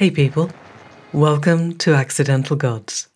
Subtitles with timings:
[0.00, 0.50] Hey, people.
[1.12, 3.08] Welcome to Accidental Gods,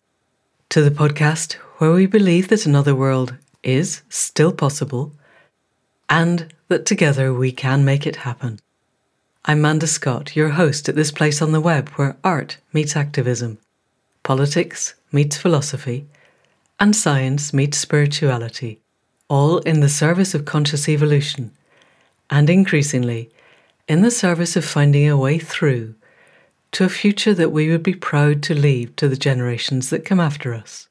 [0.69, 3.33] to the podcast where we believe that another world
[3.63, 5.11] is still possible
[6.09, 8.59] and that together we can make it happen.
[9.45, 13.57] I'm Manda Scott, your host at this place on the web where art meets activism,
[14.21, 16.05] politics meets philosophy,
[16.79, 18.79] and science meets spirituality,
[19.27, 21.49] all in the service of conscious evolution,
[22.29, 23.31] and increasingly
[23.87, 25.95] in the service of finding a way through
[26.75, 30.19] to a future that we would be proud to leave to the generations that come
[30.19, 30.89] after us.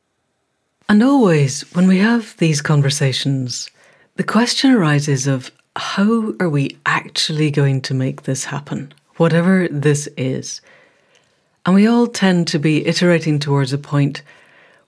[0.89, 3.71] And always, when we have these conversations,
[4.17, 10.09] the question arises of how are we actually going to make this happen, whatever this
[10.17, 10.63] is?
[11.67, 14.23] And we all tend to be iterating towards a point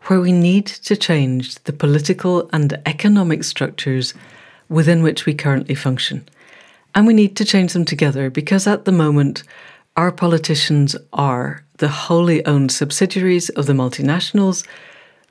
[0.04, 4.14] where we need to change the political and economic structures
[4.70, 6.26] within which we currently function.
[6.94, 9.42] And we need to change them together because at the moment,
[9.96, 14.66] our politicians are the wholly owned subsidiaries of the multinationals,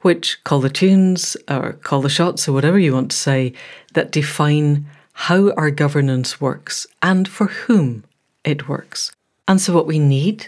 [0.02, 3.54] which call the tunes or call the shots or whatever you want to say,
[3.94, 8.04] that define how our governance works and for whom
[8.44, 9.12] it works.
[9.48, 10.48] And so, what we need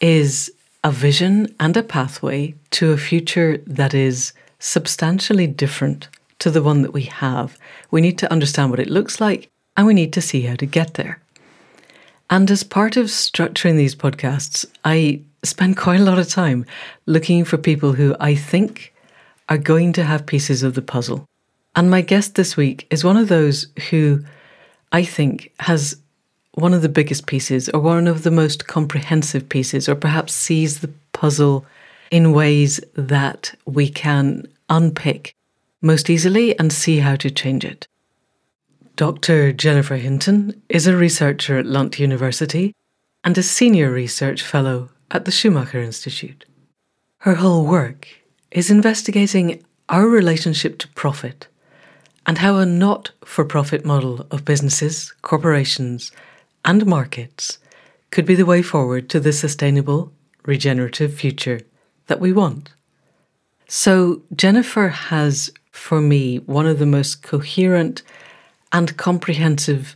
[0.00, 6.08] is a vision and a pathway to a future that is substantially different
[6.40, 7.56] to the one that we have.
[7.90, 10.66] We need to understand what it looks like and we need to see how to
[10.66, 11.20] get there.
[12.30, 16.64] And as part of structuring these podcasts, I spend quite a lot of time
[17.06, 18.94] looking for people who I think
[19.48, 21.26] are going to have pieces of the puzzle.
[21.76, 24.24] And my guest this week is one of those who
[24.92, 25.96] I think has
[26.52, 30.80] one of the biggest pieces, or one of the most comprehensive pieces, or perhaps sees
[30.80, 31.66] the puzzle
[32.10, 35.34] in ways that we can unpick
[35.82, 37.88] most easily and see how to change it.
[38.96, 39.52] Dr.
[39.52, 42.72] Jennifer Hinton is a researcher at Lund University
[43.24, 46.44] and a senior research fellow at the Schumacher Institute.
[47.18, 48.06] Her whole work
[48.52, 51.48] is investigating our relationship to profit
[52.24, 56.12] and how a not for profit model of businesses, corporations,
[56.64, 57.58] and markets
[58.12, 60.12] could be the way forward to the sustainable,
[60.46, 61.60] regenerative future
[62.06, 62.72] that we want.
[63.66, 68.02] So, Jennifer has, for me, one of the most coherent
[68.74, 69.94] and comprehensive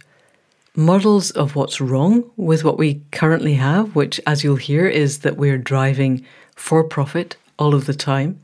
[0.76, 5.36] models of what's wrong with what we currently have, which, as you'll hear, is that
[5.36, 6.24] we're driving
[6.54, 8.40] for profit all of the time,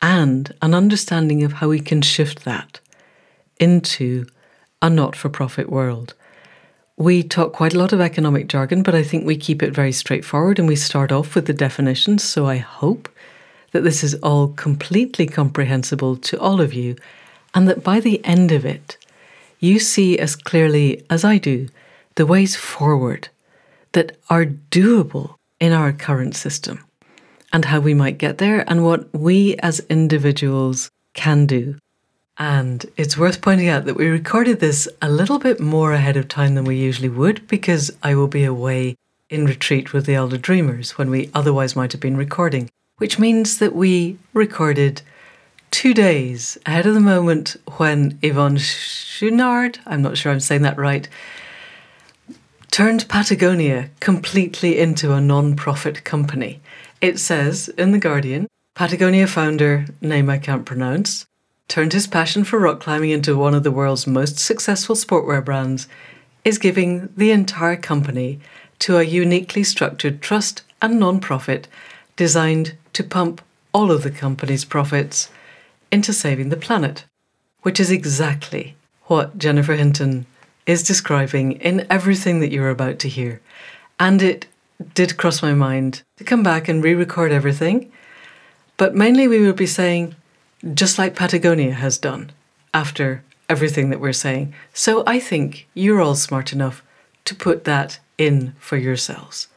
[0.00, 2.80] and an understanding of how we can shift that
[3.60, 4.26] into
[4.80, 6.14] a not for profit world.
[6.96, 9.92] We talk quite a lot of economic jargon, but I think we keep it very
[9.92, 12.24] straightforward and we start off with the definitions.
[12.24, 13.10] So I hope
[13.72, 16.96] that this is all completely comprehensible to all of you
[17.54, 18.96] and that by the end of it,
[19.58, 21.68] you see as clearly as I do
[22.14, 23.28] the ways forward
[23.92, 26.84] that are doable in our current system
[27.52, 31.76] and how we might get there and what we as individuals can do.
[32.36, 36.28] And it's worth pointing out that we recorded this a little bit more ahead of
[36.28, 38.94] time than we usually would because I will be away
[39.28, 43.58] in retreat with the Elder Dreamers when we otherwise might have been recording, which means
[43.58, 45.02] that we recorded
[45.70, 50.78] two days ahead of the moment when Yvon Chouinard, I'm not sure I'm saying that
[50.78, 51.08] right,
[52.70, 56.60] turned Patagonia completely into a non profit company.
[57.00, 61.26] It says in The Guardian Patagonia founder, name I can't pronounce,
[61.66, 65.88] turned his passion for rock climbing into one of the world's most successful sportwear brands,
[66.44, 68.38] is giving the entire company
[68.78, 71.66] to a uniquely structured trust and non profit
[72.14, 73.42] designed to pump
[73.72, 75.28] all of the company's profits
[75.90, 77.04] into saving the planet,
[77.62, 80.26] which is exactly what Jennifer Hinton
[80.66, 83.40] is describing in everything that you're about to hear.
[83.98, 84.46] And it
[84.94, 87.90] did cross my mind to come back and re record everything.
[88.76, 90.14] But mainly, we will be saying,
[90.74, 92.30] just like Patagonia has done
[92.72, 94.54] after everything that we're saying.
[94.72, 96.82] So I think you're all smart enough
[97.24, 99.48] to put that in for yourselves.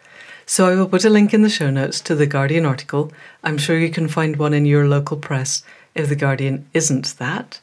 [0.45, 3.11] So I will put a link in the show notes to the Guardian article.
[3.43, 5.63] I'm sure you can find one in your local press
[5.95, 7.59] if the Guardian isn't that.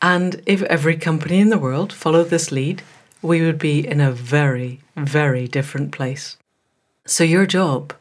[0.00, 2.82] And if every company in the world followed this lead,
[3.22, 6.36] we would be in a very, very different place.
[7.04, 7.94] So, your job,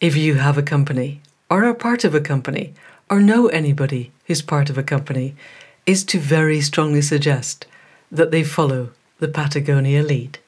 [0.00, 1.20] if you have a company
[1.50, 2.74] or are part of a company
[3.10, 5.34] or know anybody who's part of a company,
[5.86, 7.66] is to very strongly suggest
[8.12, 10.38] that they follow the Patagonia lead.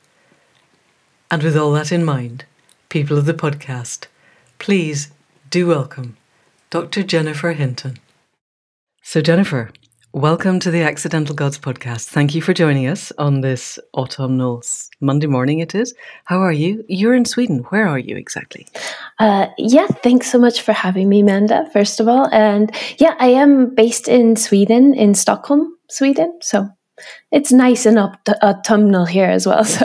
[1.30, 2.44] And with all that in mind,
[2.88, 4.06] people of the podcast,
[4.58, 5.10] please
[5.48, 6.16] do welcome
[6.70, 7.02] Dr.
[7.02, 7.98] Jennifer Hinton.
[9.02, 9.70] So, Jennifer,
[10.12, 12.08] Welcome to the Accidental Gods podcast.
[12.08, 14.60] Thank you for joining us on this autumnal
[15.00, 15.60] Monday morning.
[15.60, 15.94] It is.
[16.24, 16.84] How are you?
[16.88, 17.60] You're in Sweden.
[17.68, 18.66] Where are you exactly?
[19.20, 22.28] Uh, yeah, thanks so much for having me, Manda, first of all.
[22.32, 26.36] And yeah, I am based in Sweden, in Stockholm, Sweden.
[26.42, 26.68] So
[27.30, 28.00] it's nice and
[28.42, 29.64] autumnal here as well.
[29.64, 29.84] So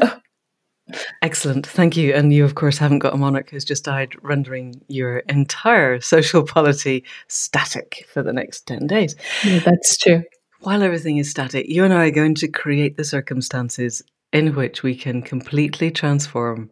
[1.21, 1.65] Excellent.
[1.65, 2.13] Thank you.
[2.13, 6.43] And you, of course, haven't got a monarch who's just died, rendering your entire social
[6.43, 9.15] polity static for the next 10 days.
[9.43, 10.23] Yeah, that's true.
[10.61, 14.01] While everything is static, you and I are going to create the circumstances
[14.33, 16.69] in which we can completely transform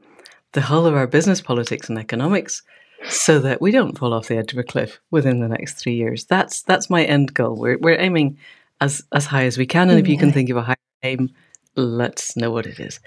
[0.54, 2.64] the whole of our business, politics, and economics
[3.10, 5.96] so that we don't fall off the edge of a cliff within the next three
[5.96, 6.26] years.
[6.26, 7.56] That's that's my end goal.
[7.56, 8.38] We're, we're aiming
[8.82, 9.90] as, as high as we can.
[9.90, 11.30] And if you can think of a higher aim,
[11.76, 13.00] let's know what it is.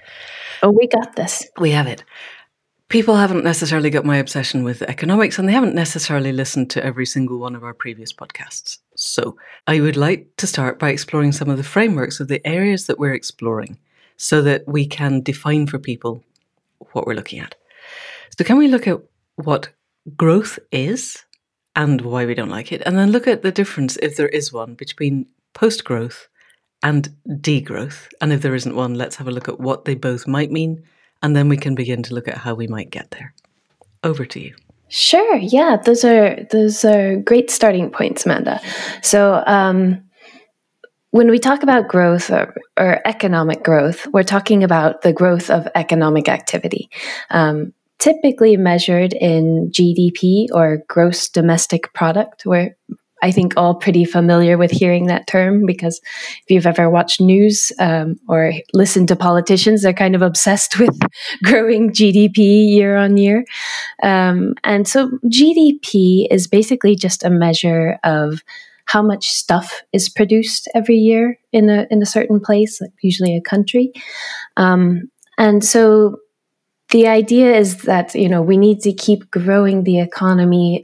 [0.63, 1.47] Oh, we got this.
[1.59, 2.03] We have it.
[2.89, 7.05] People haven't necessarily got my obsession with economics and they haven't necessarily listened to every
[7.05, 8.77] single one of our previous podcasts.
[8.95, 9.37] So
[9.67, 12.97] I would like to start by exploring some of the frameworks of the areas that
[12.97, 13.77] we're exploring
[14.15, 16.23] so that we can define for people
[16.93, 17.55] what we're looking at.
[18.37, 18.99] So, can we look at
[19.35, 19.69] what
[20.15, 21.23] growth is
[21.75, 24.51] and why we don't like it, and then look at the difference, if there is
[24.51, 26.27] one, between post growth
[26.83, 28.07] and degrowth.
[28.21, 30.83] And if there isn't one, let's have a look at what they both might mean,
[31.21, 33.33] and then we can begin to look at how we might get there.
[34.03, 34.55] Over to you.
[34.89, 35.35] Sure.
[35.35, 38.61] Yeah, those are those are great starting points, Amanda.
[39.01, 40.01] So, um,
[41.11, 45.67] when we talk about growth or, or, economic growth, we're talking about the growth of
[45.73, 46.89] economic activity,
[47.31, 52.77] um, typically measured in GDP or gross domestic product, where
[53.21, 55.99] I think all pretty familiar with hearing that term because
[56.43, 60.97] if you've ever watched news um, or listened to politicians, they're kind of obsessed with
[61.43, 63.45] growing GDP year on year.
[64.03, 68.43] Um, and so GDP is basically just a measure of
[68.85, 73.35] how much stuff is produced every year in a in a certain place, like usually
[73.35, 73.91] a country.
[74.55, 76.17] Um, and so
[76.91, 80.83] the idea is that you know we need to keep growing the economy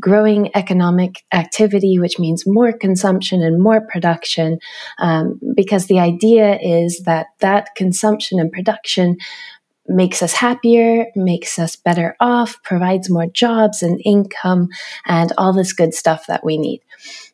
[0.00, 4.58] growing economic activity which means more consumption and more production
[4.98, 9.16] um, because the idea is that that consumption and production
[9.86, 14.68] makes us happier makes us better off provides more jobs and income
[15.06, 16.80] and all this good stuff that we need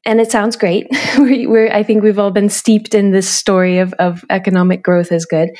[0.06, 0.86] and it sounds great.
[1.18, 5.26] we're, I think we've all been steeped in this story of, of economic growth is
[5.26, 5.50] good.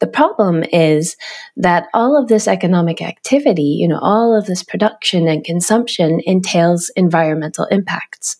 [0.00, 1.16] The problem is
[1.56, 6.90] that all of this economic activity, you know, all of this production and consumption entails
[6.96, 8.36] environmental impacts.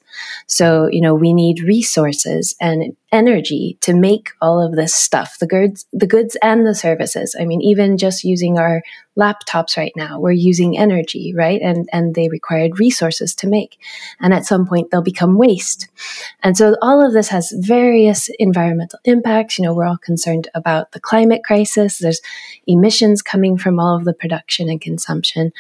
[0.47, 5.47] So, you know, we need resources and energy to make all of this stuff, the
[5.47, 7.37] goods, the goods and the services.
[7.39, 8.83] I mean, even just using our
[9.19, 11.61] laptops right now, we're using energy, right?
[11.63, 13.79] And and they required resources to make.
[14.21, 15.89] And at some point they'll become waste.
[16.43, 19.59] And so all of this has various environmental impacts.
[19.59, 21.99] You know, we're all concerned about the climate crisis.
[21.99, 22.21] There's
[22.67, 25.53] emissions coming from all of the production and consumption.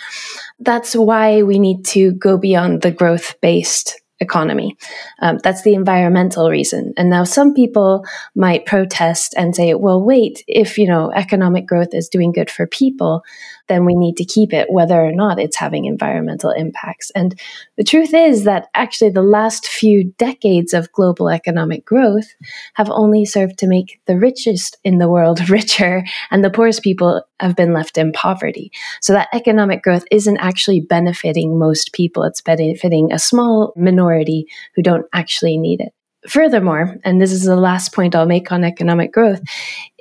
[0.59, 4.76] That's why we need to go beyond the growth based economy.
[5.20, 6.94] Um, that's the environmental reason.
[6.96, 11.93] And now some people might protest and say, well, wait, if, you know, economic growth
[11.93, 13.22] is doing good for people,
[13.69, 17.11] then we need to keep it whether or not it's having environmental impacts.
[17.14, 17.38] And
[17.76, 22.26] the truth is that actually the last few decades of global economic growth
[22.75, 27.23] have only served to make the richest in the world richer and the poorest people
[27.40, 28.71] have been left in poverty.
[29.00, 34.83] So that economic growth isn't actually benefiting most people, it's benefiting a small minority who
[34.83, 35.92] don't actually need it.
[36.28, 39.42] Furthermore, and this is the last point I'll make on economic growth,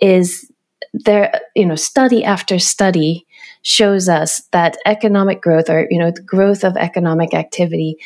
[0.01, 0.49] is
[0.93, 3.25] there, you know, study after study
[3.63, 7.97] shows us that economic growth or, you know, the growth of economic activity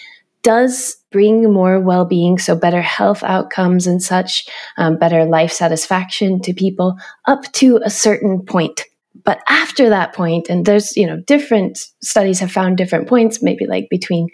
[0.44, 4.48] does bring more well being, so better health outcomes and such,
[4.78, 6.96] um, better life satisfaction to people
[7.26, 8.84] up to a certain point.
[9.26, 13.66] But after that point, and there's, you know, different studies have found different points, maybe
[13.66, 14.30] like between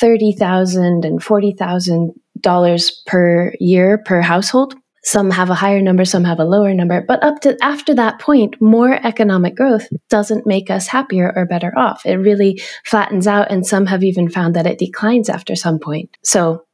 [0.00, 6.44] $30,000 and $40,000 per year per household some have a higher number, some have a
[6.44, 7.02] lower number.
[7.06, 11.72] But up to after that point, more economic growth doesn't make us happier or better
[11.76, 12.04] off.
[12.04, 16.16] It really flattens out, and some have even found that it declines after some point.
[16.22, 16.64] So,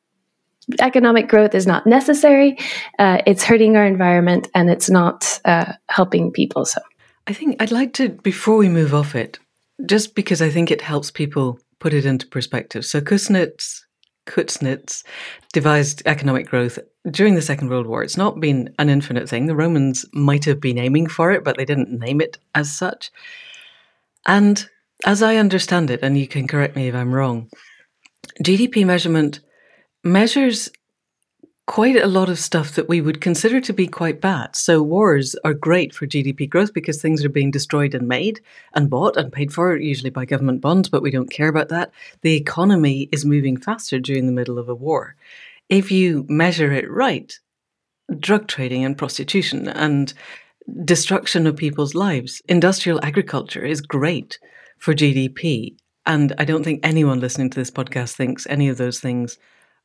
[0.80, 2.58] economic growth is not necessary.
[2.98, 6.64] Uh, it's hurting our environment, and it's not uh, helping people.
[6.64, 6.80] So,
[7.28, 9.38] I think I'd like to before we move off it,
[9.84, 12.84] just because I think it helps people put it into perspective.
[12.84, 13.82] So, Kuznets
[14.26, 15.04] Kuznets
[15.52, 16.78] devised economic growth
[17.10, 18.02] during the Second World War.
[18.02, 19.46] It's not been an infinite thing.
[19.46, 23.10] The Romans might have been aiming for it, but they didn't name it as such.
[24.26, 24.68] And
[25.04, 27.48] as I understand it, and you can correct me if I'm wrong,
[28.42, 29.40] GDP measurement
[30.02, 30.70] measures
[31.66, 34.54] quite a lot of stuff that we would consider to be quite bad.
[34.54, 38.40] So wars are great for GDP growth because things are being destroyed and made
[38.74, 41.90] and bought and paid for, usually by government bonds, but we don't care about that.
[42.22, 45.16] The economy is moving faster during the middle of a war.
[45.68, 47.32] If you measure it right,
[48.18, 50.12] drug trading and prostitution and
[50.84, 54.38] destruction of people's lives, industrial agriculture is great
[54.78, 55.76] for GDP.
[56.04, 59.38] And I don't think anyone listening to this podcast thinks any of those things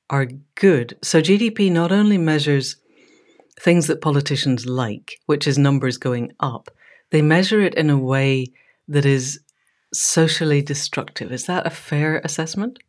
[0.10, 0.98] are good.
[1.02, 2.76] So GDP not only measures
[3.60, 6.70] things that politicians like, which is numbers going up,
[7.10, 8.48] they measure it in a way
[8.88, 9.40] that is
[9.94, 11.32] socially destructive.
[11.32, 12.80] Is that a fair assessment?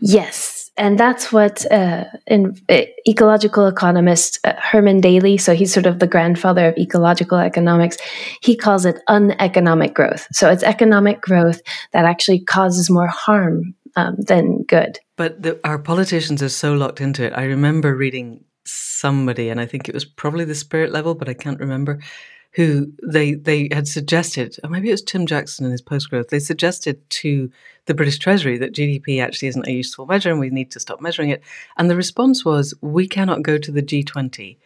[0.00, 5.86] Yes, and that's what uh, in, uh, ecological economist uh, Herman Daly, so he's sort
[5.86, 7.98] of the grandfather of ecological economics,
[8.40, 10.26] he calls it uneconomic growth.
[10.32, 11.60] So it's economic growth
[11.92, 14.98] that actually causes more harm um, than good.
[15.16, 17.32] But the, our politicians are so locked into it.
[17.36, 21.34] I remember reading somebody, and I think it was probably the spirit level, but I
[21.34, 22.00] can't remember,
[22.52, 26.28] who they they had suggested, or maybe it was Tim Jackson in his post growth,
[26.28, 27.50] they suggested to
[27.86, 31.00] the British Treasury that GDP actually isn't a useful measure and we need to stop
[31.00, 31.42] measuring it.
[31.76, 34.56] And the response was, we cannot go to the G20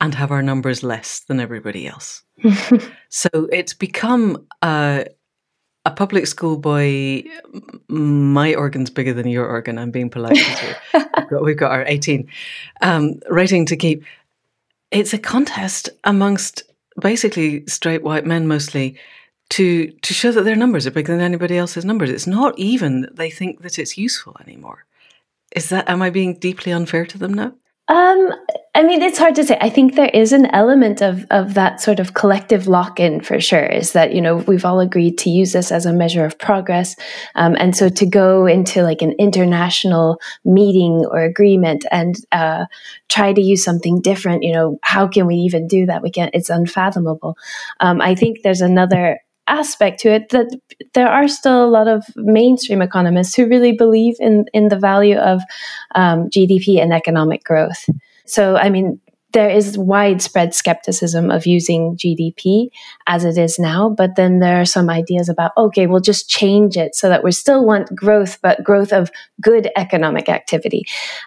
[0.00, 2.22] and have our numbers less than everybody else.
[3.08, 5.06] so it's become a,
[5.84, 7.24] a public school boy,
[7.88, 9.78] my organ's bigger than your organ.
[9.78, 10.38] I'm being polite.
[10.94, 12.28] we've, got, we've got our 18
[12.80, 14.04] um, rating to keep.
[14.90, 16.62] It's a contest amongst
[17.00, 18.98] basically straight white men mostly
[19.50, 22.10] to to show that their numbers are bigger than anybody else's numbers.
[22.10, 24.84] It's not even that they think that it's useful anymore.
[25.54, 27.54] Is that am I being deeply unfair to them now?
[27.88, 28.34] Um,
[28.74, 29.56] I mean, it's hard to say.
[29.62, 33.40] I think there is an element of of that sort of collective lock in for
[33.40, 33.64] sure.
[33.64, 36.96] Is that you know we've all agreed to use this as a measure of progress,
[37.34, 42.66] um, and so to go into like an international meeting or agreement and uh,
[43.08, 46.02] try to use something different, you know, how can we even do that?
[46.02, 46.34] We can't.
[46.34, 47.38] It's unfathomable.
[47.80, 49.18] Um, I think there's another
[49.48, 50.48] aspect to it that
[50.94, 55.16] there are still a lot of mainstream economists who really believe in in the value
[55.16, 55.42] of
[55.94, 57.84] um, GDP and economic growth.
[58.26, 59.00] So, I mean,
[59.32, 62.68] there is widespread skepticism of using GDP
[63.06, 66.76] as it is now, but then there are some ideas about okay, we'll just change
[66.76, 70.84] it so that we still want growth, but growth of good economic activity.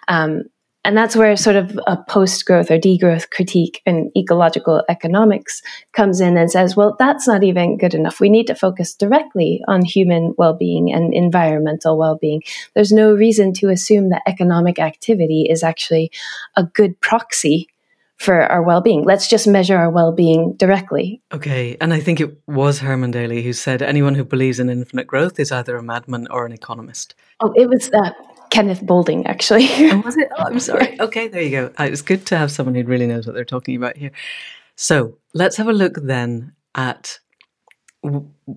[0.08, 0.44] Um,
[0.84, 5.62] and that's where sort of a post growth or degrowth critique in ecological economics
[5.92, 8.20] comes in and says, well, that's not even good enough.
[8.20, 12.42] We need to focus directly on human well being and environmental well being.
[12.74, 16.10] There's no reason to assume that economic activity is actually
[16.56, 17.68] a good proxy
[18.22, 19.02] for our well-being.
[19.02, 21.20] Let's just measure our well-being directly.
[21.32, 25.08] Okay, and I think it was Herman Daly who said anyone who believes in infinite
[25.08, 27.16] growth is either a madman or an economist.
[27.40, 28.12] Oh, it was uh,
[28.52, 29.66] Kenneth Boulding, actually.
[29.90, 30.28] oh, was it?
[30.36, 31.00] Oh, I'm sorry.
[31.00, 31.66] Okay, there you go.
[31.78, 34.12] Uh, it's good to have someone who really knows what they're talking about here.
[34.76, 37.18] So let's have a look then at.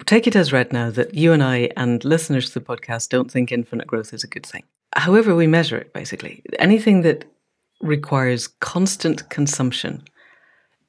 [0.05, 3.29] Take it as read now that you and I and listeners to the podcast don't
[3.31, 4.63] think infinite growth is a good thing.
[4.95, 6.41] However, we measure it basically.
[6.59, 7.25] Anything that
[7.81, 10.03] requires constant consumption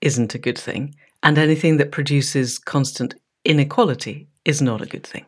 [0.00, 5.26] isn't a good thing, and anything that produces constant inequality is not a good thing.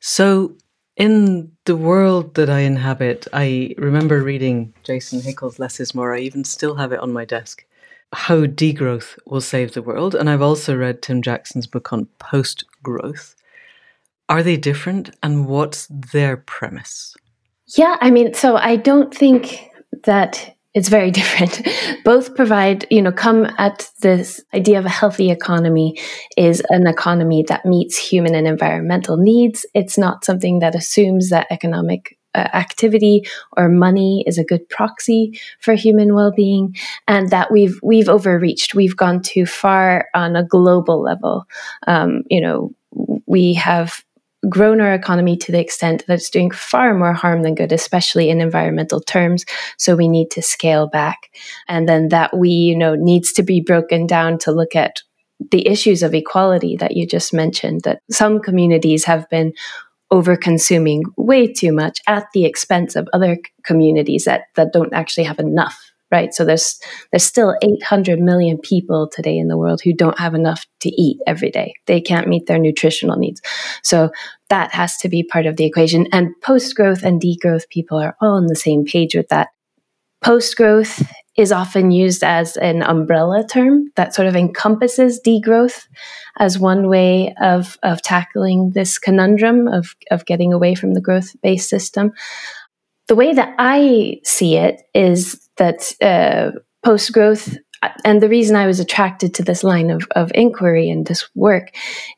[0.00, 0.56] So
[0.96, 6.14] in the world that I inhabit, I remember reading Jason Hickel's Less is More.
[6.14, 7.64] I even still have it on my desk.
[8.12, 10.14] How degrowth will save the world.
[10.14, 13.36] And I've also read Tim Jackson's book on post growth.
[14.28, 15.14] Are they different?
[15.22, 17.14] And what's their premise?
[17.76, 19.70] Yeah, I mean, so I don't think
[20.04, 21.66] that it's very different.
[22.04, 25.98] Both provide, you know, come at this idea of a healthy economy
[26.36, 29.66] is an economy that meets human and environmental needs.
[29.74, 35.40] It's not something that assumes that economic uh, activity or money is a good proxy
[35.58, 36.76] for human well-being
[37.08, 41.46] and that we've we've overreached we've gone too far on a global level
[41.86, 42.74] um, you know
[43.24, 44.04] we have
[44.48, 48.30] grown our economy to the extent that it's doing far more harm than good, especially
[48.30, 49.44] in environmental terms.
[49.78, 51.30] So we need to scale back.
[51.68, 55.02] And then that we, you know, needs to be broken down to look at
[55.50, 59.52] the issues of equality that you just mentioned, that some communities have been
[60.10, 65.24] over consuming way too much at the expense of other communities that, that don't actually
[65.24, 66.32] have enough right?
[66.32, 66.78] So there's
[67.10, 71.18] there's still 800 million people today in the world who don't have enough to eat
[71.26, 71.74] every day.
[71.86, 73.40] They can't meet their nutritional needs.
[73.82, 74.10] So
[74.48, 76.06] that has to be part of the equation.
[76.12, 79.48] And post growth and degrowth people are all on the same page with that.
[80.22, 81.02] Post growth
[81.36, 85.86] is often used as an umbrella term that sort of encompasses degrowth
[86.38, 91.36] as one way of, of tackling this conundrum of, of getting away from the growth
[91.42, 92.12] based system.
[93.08, 97.56] The way that I see it is that uh, post growth
[98.04, 101.74] and the reason I was attracted to this line of, of inquiry and this work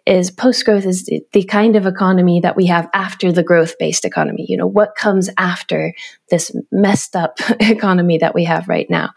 [0.07, 4.05] is post growth is the, kind of economy that we have after the growth based
[4.05, 4.47] economy.
[4.49, 5.95] You know, what comes after
[6.31, 9.11] this messed up economy that we have right now?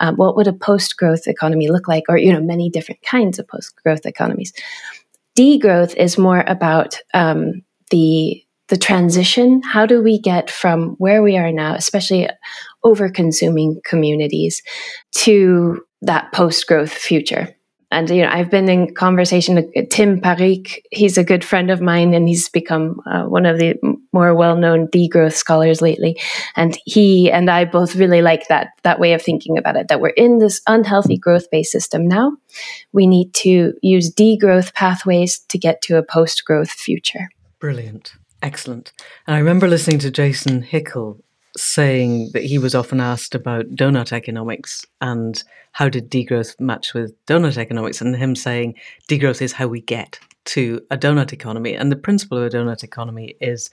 [0.00, 2.04] Um, what would a post growth economy look like?
[2.08, 4.52] Or, you know, many different kinds of post growth economies.
[5.38, 11.36] Degrowth is more about um, the the transition how do we get from where we
[11.36, 12.28] are now especially
[12.86, 14.62] over consuming communities
[15.12, 17.52] to that post growth future.
[17.92, 21.80] And you know i've been in conversation with tim parrique he's a good friend of
[21.80, 23.76] mine and he's become uh, one of the
[24.12, 26.20] more well-known degrowth scholars lately.
[26.56, 30.00] And he and i both really like that that way of thinking about it that
[30.00, 32.32] we're in this unhealthy growth-based system now.
[32.92, 37.28] We need to use degrowth pathways to get to a post-growth future.
[37.60, 38.14] Brilliant.
[38.42, 38.92] Excellent.
[39.26, 41.20] And I remember listening to Jason Hickel
[41.56, 47.14] saying that he was often asked about donut economics and how did degrowth match with
[47.26, 48.74] donut economics, and him saying
[49.08, 51.74] degrowth is how we get to a donut economy.
[51.74, 53.70] And the principle of a donut economy is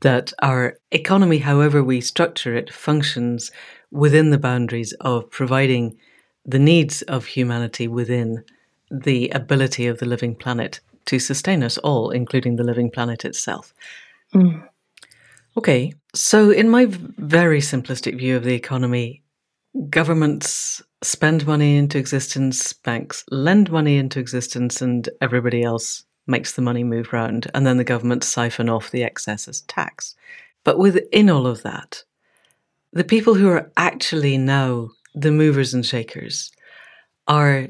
[0.00, 3.50] that our economy, however we structure it, functions
[3.90, 5.96] within the boundaries of providing
[6.44, 8.44] the needs of humanity within
[8.90, 13.72] the ability of the living planet to sustain us all, including the living planet itself.
[14.34, 14.66] Mm.
[15.56, 19.22] Okay, so in my very simplistic view of the economy,
[19.88, 26.62] governments spend money into existence, banks lend money into existence, and everybody else makes the
[26.62, 30.16] money move round, and then the government siphon off the excess as tax.
[30.64, 32.02] But within all of that,
[32.92, 36.50] the people who are actually now the movers and shakers
[37.28, 37.68] are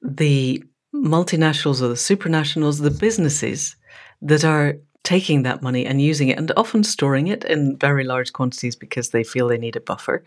[0.00, 0.62] the
[0.94, 3.76] multinationals or the supranationals, the businesses
[4.22, 8.32] that are taking that money and using it and often storing it in very large
[8.32, 10.24] quantities because they feel they need a buffer.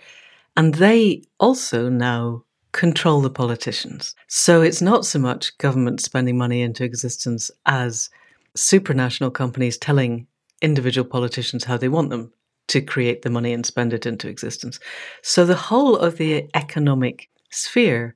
[0.58, 4.16] And they also now control the politicians.
[4.28, 8.10] So it's not so much government spending money into existence as
[8.56, 10.28] supranational companies telling
[10.62, 12.32] individual politicians how they want them
[12.68, 14.80] to create the money and spend it into existence.
[15.22, 18.16] So the whole of the economic sphere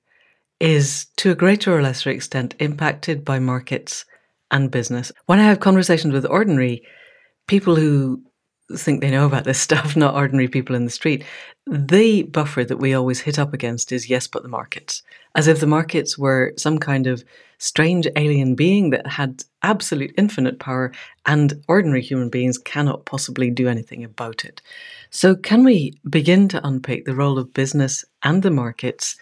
[0.60, 4.06] is to a greater or lesser extent impacted by markets
[4.56, 5.12] and business.
[5.26, 6.82] When I have conversations with ordinary
[7.48, 8.24] people who
[8.74, 11.24] think they know about this stuff, not ordinary people in the street,
[11.68, 15.04] the buffer that we always hit up against is yes, but the markets.
[15.36, 17.24] As if the markets were some kind of
[17.58, 20.94] strange alien being that had absolute infinite power
[21.26, 24.62] and ordinary human beings cannot possibly do anything about it.
[25.10, 29.18] So, can we begin to unpick the role of business and the markets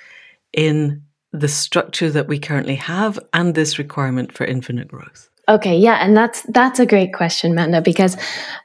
[0.52, 5.30] in the structure that we currently have and this requirement for infinite growth?
[5.50, 8.16] Okay, yeah, and that's that's a great question, Manda, because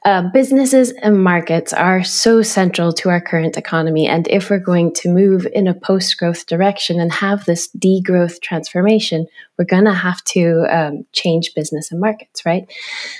[0.05, 4.07] uh, businesses and markets are so central to our current economy.
[4.07, 9.27] And if we're going to move in a post-growth direction and have this degrowth transformation,
[9.57, 12.63] we're going to have to um, change business and markets, right?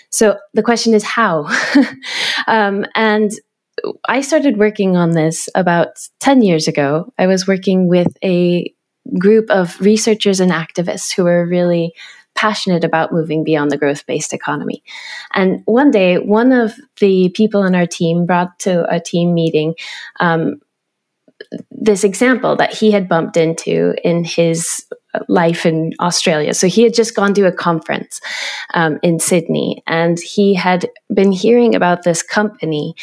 [0.09, 1.49] So the question is how,
[2.47, 3.29] um, and
[4.07, 5.89] I started working on this about
[6.21, 7.11] ten years ago.
[7.19, 8.73] I was working with a
[9.17, 11.93] group of researchers and activists who were really
[12.35, 14.83] passionate about moving beyond the growth based economy.
[15.33, 19.75] And one day, one of the people in our team brought to a team meeting
[20.19, 20.61] um,
[21.71, 24.85] this example that he had bumped into in his
[25.27, 26.53] life in Australia.
[26.53, 28.21] So he had just gone to a conference
[28.73, 32.93] um, in Sydney and he had been hearing about this company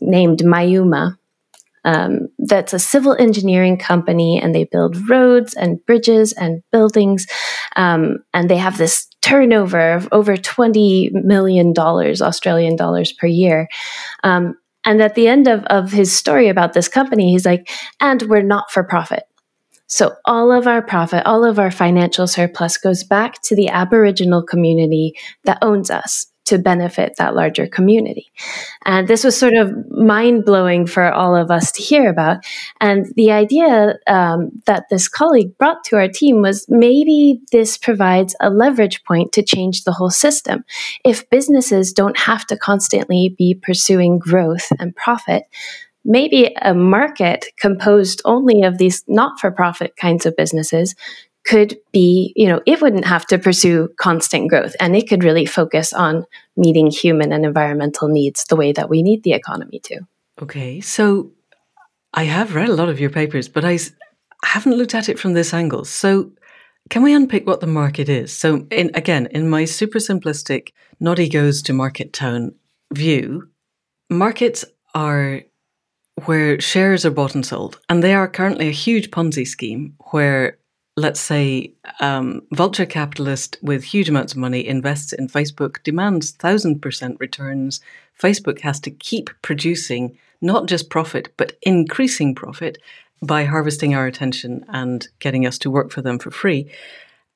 [0.00, 1.16] named Mayuma
[1.84, 7.26] um, that's a civil engineering company, and they build roads and bridges and buildings.
[7.76, 13.68] Um, and they have this turnover of over $20 million Australian dollars per year.
[14.22, 14.54] Um,
[14.86, 17.68] and at the end of, of his story about this company, he's like,
[18.00, 19.24] and we're not for profit.
[19.86, 24.42] So all of our profit, all of our financial surplus goes back to the Aboriginal
[24.42, 28.30] community that owns us to benefit that larger community.
[28.84, 32.44] And this was sort of mind blowing for all of us to hear about.
[32.80, 38.36] And the idea um, that this colleague brought to our team was maybe this provides
[38.40, 40.64] a leverage point to change the whole system.
[41.04, 45.44] If businesses don't have to constantly be pursuing growth and profit,
[46.04, 50.94] maybe a market composed only of these not for profit kinds of businesses
[51.44, 55.46] could be, you know, it wouldn't have to pursue constant growth and it could really
[55.46, 56.24] focus on
[56.56, 60.00] meeting human and environmental needs the way that we need the economy to.
[60.40, 60.80] Okay.
[60.80, 61.32] So
[62.14, 63.78] I have read a lot of your papers, but I
[64.42, 65.84] haven't looked at it from this angle.
[65.84, 66.32] So
[66.90, 68.32] can we unpick what the market is?
[68.32, 72.54] So in, again, in my super simplistic, not goes to market tone
[72.92, 73.48] view,
[74.10, 75.42] markets are
[76.26, 80.58] where shares are bought and sold, and they are currently a huge Ponzi scheme where
[80.96, 86.80] let's say um, vulture capitalist with huge amounts of money invests in Facebook, demands thousand
[86.80, 87.80] percent returns.
[88.20, 92.78] Facebook has to keep producing not just profit, but increasing profit
[93.22, 96.70] by harvesting our attention and getting us to work for them for free.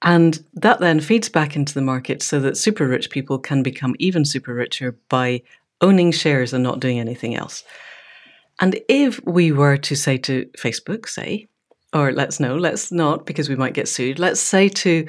[0.03, 3.97] And that then feeds back into the market so that super rich people can become
[3.99, 5.43] even super richer by
[5.81, 7.65] owning shares and not doing anything else.
[8.61, 11.49] And if we were to say to Facebook, say,
[11.93, 15.07] or let's know, let's not because we might get sued, let's say to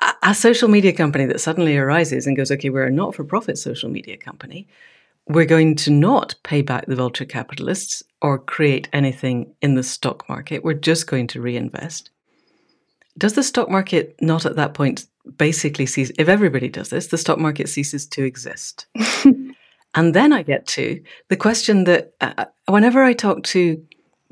[0.00, 3.24] a, a social media company that suddenly arises and goes, okay, we're a not for
[3.24, 4.68] profit social media company.
[5.28, 10.28] We're going to not pay back the vulture capitalists or create anything in the stock
[10.28, 10.64] market.
[10.64, 12.10] We're just going to reinvest.
[13.16, 16.10] Does the stock market not at that point basically cease?
[16.18, 18.86] If everybody does this, the stock market ceases to exist.
[19.94, 23.80] and then I get to the question that uh, uh whenever I talk to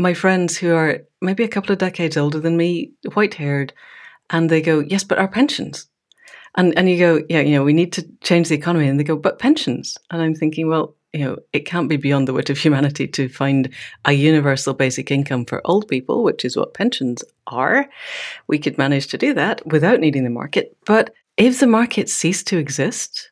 [0.01, 3.73] my friends who are maybe a couple of decades older than me, white haired,
[4.31, 5.87] and they go, Yes, but our pensions.
[6.57, 8.89] And and you go, Yeah, you know, we need to change the economy.
[8.89, 9.99] And they go, But pensions.
[10.11, 13.29] And I'm thinking, well, you know, it can't be beyond the wit of humanity to
[13.29, 13.69] find
[14.05, 17.89] a universal basic income for old people, which is what pensions are.
[18.47, 20.77] We could manage to do that without needing the market.
[20.87, 23.31] But if the market ceased to exist,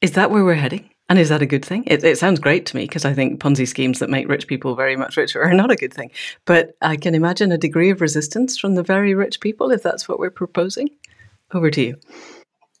[0.00, 0.91] is that where we're heading?
[1.12, 1.84] And is that a good thing?
[1.86, 4.74] It, it sounds great to me because I think Ponzi schemes that make rich people
[4.74, 6.10] very much richer are not a good thing.
[6.46, 10.08] But I can imagine a degree of resistance from the very rich people if that's
[10.08, 10.88] what we're proposing.
[11.52, 11.96] Over to you.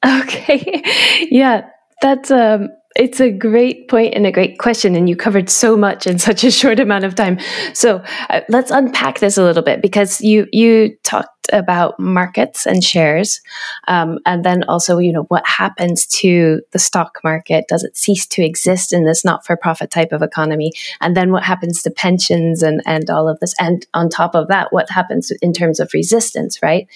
[0.04, 0.82] Okay.
[1.30, 1.68] yeah,
[2.00, 6.06] that's um it's a great point and a great question, and you covered so much
[6.06, 7.38] in such a short amount of time.
[7.74, 12.84] So uh, let's unpack this a little bit because you you talked about markets and
[12.84, 13.40] shares,
[13.88, 17.64] um, and then also you know what happens to the stock market?
[17.68, 20.72] Does it cease to exist in this not for profit type of economy?
[21.00, 23.54] And then what happens to pensions and and all of this?
[23.58, 26.58] And on top of that, what happens in terms of resistance?
[26.62, 26.88] Right.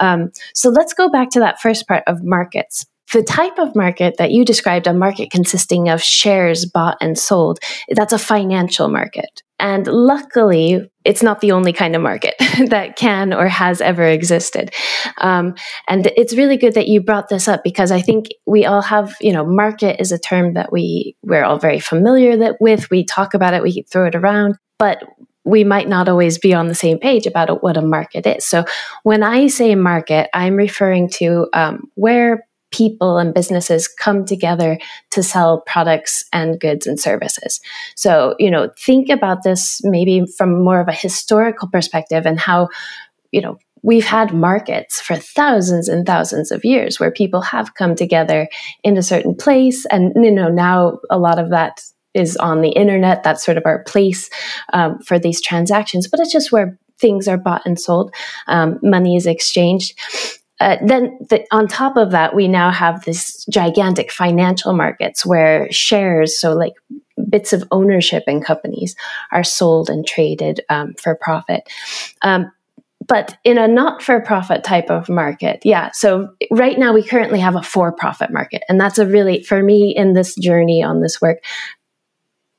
[0.00, 4.16] Um, so let's go back to that first part of markets the type of market
[4.18, 7.58] that you described, a market consisting of shares bought and sold,
[7.90, 9.42] that's a financial market.
[9.58, 12.34] And luckily, it's not the only kind of market
[12.68, 14.74] that can or has ever existed.
[15.18, 15.54] Um,
[15.88, 19.14] and it's really good that you brought this up because I think we all have,
[19.20, 22.90] you know, market is a term that we we're all very familiar that with.
[22.90, 25.04] We talk about it, we throw it around, but
[25.44, 28.44] we might not always be on the same page about what a market is.
[28.44, 28.64] So
[29.02, 34.78] when I say market, I'm referring to um, where people and businesses come together
[35.10, 37.60] to sell products and goods and services.
[37.94, 42.68] So, you know, think about this maybe from more of a historical perspective and how,
[43.30, 47.94] you know, we've had markets for thousands and thousands of years where people have come
[47.94, 48.48] together
[48.84, 49.84] in a certain place.
[49.86, 51.80] And you know now a lot of that
[52.14, 53.22] is on the internet.
[53.22, 54.30] That's sort of our place
[54.72, 56.08] um, for these transactions.
[56.08, 58.14] But it's just where things are bought and sold.
[58.46, 59.98] Um, money is exchanged
[60.62, 65.70] uh, then the, on top of that, we now have this gigantic financial markets where
[65.72, 66.74] shares, so like
[67.28, 68.94] bits of ownership in companies,
[69.32, 71.68] are sold and traded um, for profit.
[72.22, 72.52] Um,
[73.08, 75.90] but in a not for profit type of market, yeah.
[75.92, 78.62] So right now we currently have a for profit market.
[78.68, 81.42] And that's a really, for me in this journey on this work,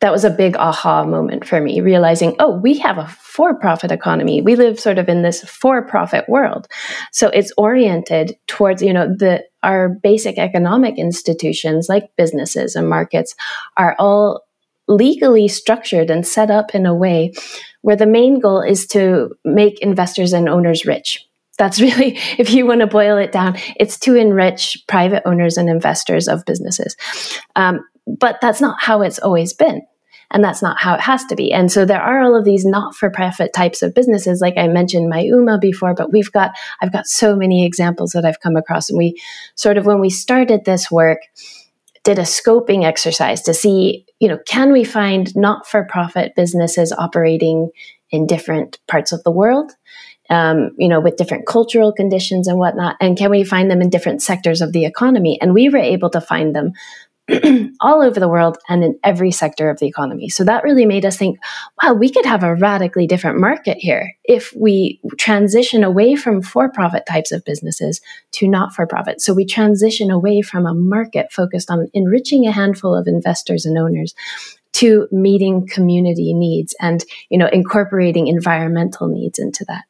[0.03, 3.89] that was a big aha moment for me, realizing, oh, we have a for profit
[3.89, 4.41] economy.
[4.41, 6.67] We live sort of in this for profit world.
[7.13, 13.33] So it's oriented towards, you know, the, our basic economic institutions like businesses and markets
[13.77, 14.41] are all
[14.89, 17.31] legally structured and set up in a way
[17.81, 21.25] where the main goal is to make investors and owners rich.
[21.57, 25.69] That's really, if you want to boil it down, it's to enrich private owners and
[25.69, 26.97] investors of businesses.
[27.55, 29.83] Um, but that's not how it's always been
[30.33, 31.53] and that's not how it has to be.
[31.53, 35.61] And so there are all of these not-for-profit types of businesses, like I mentioned Mayuma
[35.61, 39.21] before, but we've got I've got so many examples that I've come across, and we
[39.55, 41.19] sort of when we started this work
[42.03, 47.69] did a scoping exercise to see, you know, can we find not-for-profit businesses operating
[48.11, 49.71] in different parts of the world?
[50.29, 53.89] Um, you know, with different cultural conditions and whatnot, and can we find them in
[53.89, 55.37] different sectors of the economy?
[55.41, 56.71] And we were able to find them
[57.79, 60.27] all over the world and in every sector of the economy.
[60.27, 61.39] So that really made us think,
[61.81, 66.69] wow, we could have a radically different market here if we transition away from for
[66.69, 68.01] profit types of businesses
[68.33, 69.21] to not for profit.
[69.21, 73.77] So we transition away from a market focused on enriching a handful of investors and
[73.77, 74.13] owners
[74.73, 79.83] to meeting community needs and you know incorporating environmental needs into that.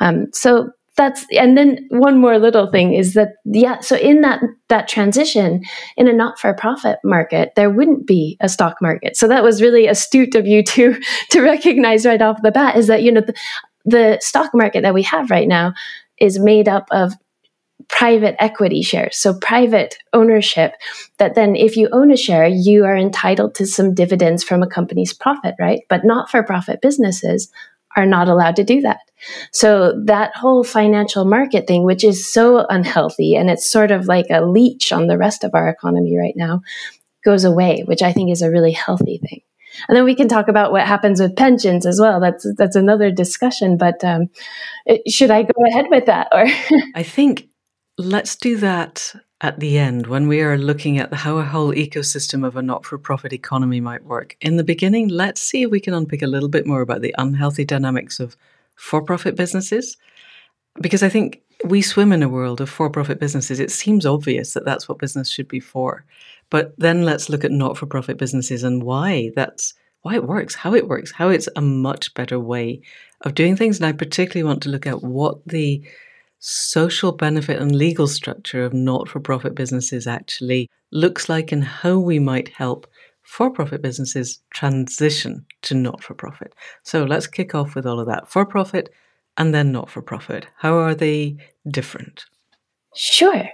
[0.00, 4.40] Um, so that's and then one more little thing is that yeah so in that
[4.68, 5.62] that transition
[5.96, 9.16] in a not-for-profit market there wouldn't be a stock market.
[9.16, 12.86] So that was really astute of you to to recognize right off the bat is
[12.86, 13.34] that you know the,
[13.84, 15.74] the stock market that we have right now
[16.20, 17.14] is made up of
[17.88, 19.16] private equity shares.
[19.16, 20.72] So private ownership
[21.18, 24.68] that then if you own a share you are entitled to some dividends from a
[24.68, 25.80] company's profit right?
[25.88, 27.50] But not for profit businesses
[27.96, 29.00] are not allowed to do that.
[29.52, 34.26] So that whole financial market thing, which is so unhealthy and it's sort of like
[34.30, 36.60] a leech on the rest of our economy right now,
[37.24, 39.40] goes away, which I think is a really healthy thing.
[39.88, 42.20] And then we can talk about what happens with pensions as well.
[42.20, 43.76] That's that's another discussion.
[43.76, 44.30] But um,
[45.08, 46.28] should I go ahead with that?
[46.30, 46.46] Or
[46.94, 47.48] I think
[47.98, 52.46] let's do that at the end when we are looking at how a whole ecosystem
[52.46, 54.36] of a not for profit economy might work.
[54.40, 57.14] In the beginning, let's see if we can unpick a little bit more about the
[57.18, 58.36] unhealthy dynamics of
[58.76, 59.96] for profit businesses.
[60.80, 63.60] Because I think we swim in a world of for profit businesses.
[63.60, 66.04] It seems obvious that that's what business should be for.
[66.50, 70.54] But then let's look at not for profit businesses and why that's why it works,
[70.54, 72.82] how it works, how it's a much better way
[73.22, 73.78] of doing things.
[73.78, 75.82] And I particularly want to look at what the
[76.46, 81.98] social benefit and legal structure of not for profit businesses actually looks like and how
[81.98, 82.86] we might help
[83.22, 86.54] for profit businesses transition to not for profit.
[86.82, 88.92] So let's kick off with all of that for profit
[89.38, 90.46] and then not for profit.
[90.58, 91.38] How are they
[91.70, 92.26] different?
[92.94, 93.48] Sure.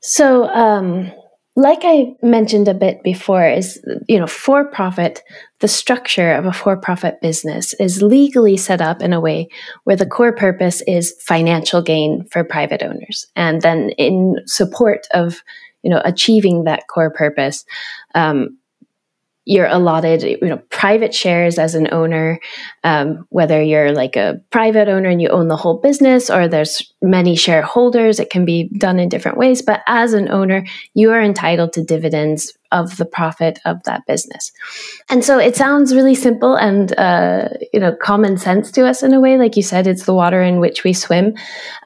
[0.00, 1.12] So, um,
[1.54, 5.22] like I mentioned a bit before, is you know, for profit,
[5.60, 9.48] the structure of a for profit business is legally set up in a way
[9.84, 13.26] where the core purpose is financial gain for private owners.
[13.36, 15.42] And then in support of
[15.82, 17.64] you know achieving that core purpose,
[18.14, 18.56] um,
[19.44, 22.38] you're allotted you know private shares as an owner
[22.84, 26.92] um, whether you're like a private owner and you own the whole business or there's
[27.02, 29.62] many shareholders it can be done in different ways.
[29.62, 34.52] But as an owner you are entitled to dividends of the profit of that business.
[35.08, 39.12] And so it sounds really simple and uh, you know common sense to us in
[39.12, 41.34] a way, like you said, it's the water in which we swim.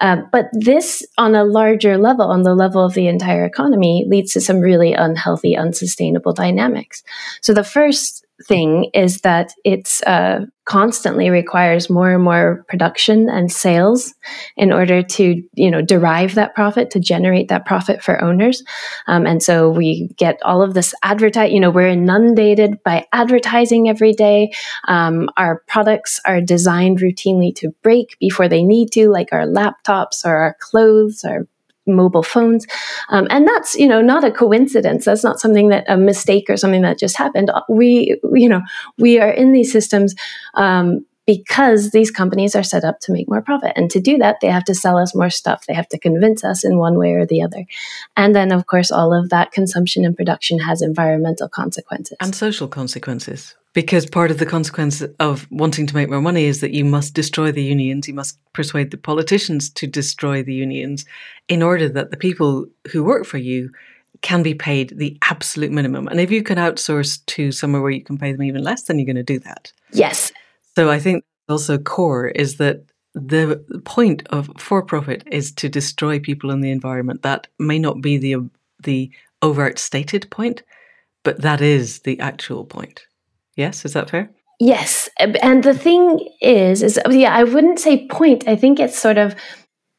[0.00, 4.32] Uh, but this, on a larger level, on the level of the entire economy, leads
[4.32, 7.02] to some really unhealthy, unsustainable dynamics.
[7.40, 13.50] So the first thing is that it's uh, constantly requires more and more production and
[13.50, 14.12] sales
[14.56, 18.62] in order to you know derive that profit to generate that profit for owners.
[19.06, 23.88] Um, and so we get all of this advertise you know we're inundated by advertising
[23.88, 24.52] every day.
[24.88, 30.24] Um, our products are designed routinely to break before they need to like our laptops
[30.24, 31.46] or our clothes or
[31.86, 32.66] mobile phones.
[33.08, 35.04] Um, and that's, you know, not a coincidence.
[35.04, 37.50] That's not something that a mistake or something that just happened.
[37.68, 38.62] We, you know,
[38.98, 40.14] we are in these systems
[40.54, 43.72] um, because these companies are set up to make more profit.
[43.74, 45.66] And to do that, they have to sell us more stuff.
[45.66, 47.64] They have to convince us in one way or the other.
[48.16, 52.68] And then, of course, all of that consumption and production has environmental consequences and social
[52.68, 53.56] consequences.
[53.76, 57.12] Because part of the consequence of wanting to make more money is that you must
[57.12, 61.04] destroy the unions, you must persuade the politicians to destroy the unions
[61.46, 63.70] in order that the people who work for you
[64.22, 66.08] can be paid the absolute minimum.
[66.08, 68.98] And if you can outsource to somewhere where you can pay them even less, then
[68.98, 69.70] you're going to do that.
[69.92, 70.32] Yes.
[70.74, 76.18] So I think also core is that the point of for profit is to destroy
[76.18, 77.24] people in the environment.
[77.24, 78.48] That may not be the
[78.82, 79.10] the
[79.42, 80.62] overt stated point,
[81.24, 83.06] but that is the actual point.
[83.56, 84.30] Yes, is that fair?
[84.60, 85.08] Yes.
[85.18, 88.46] And the thing is, is oh, yeah, I wouldn't say point.
[88.48, 89.34] I think it's sort of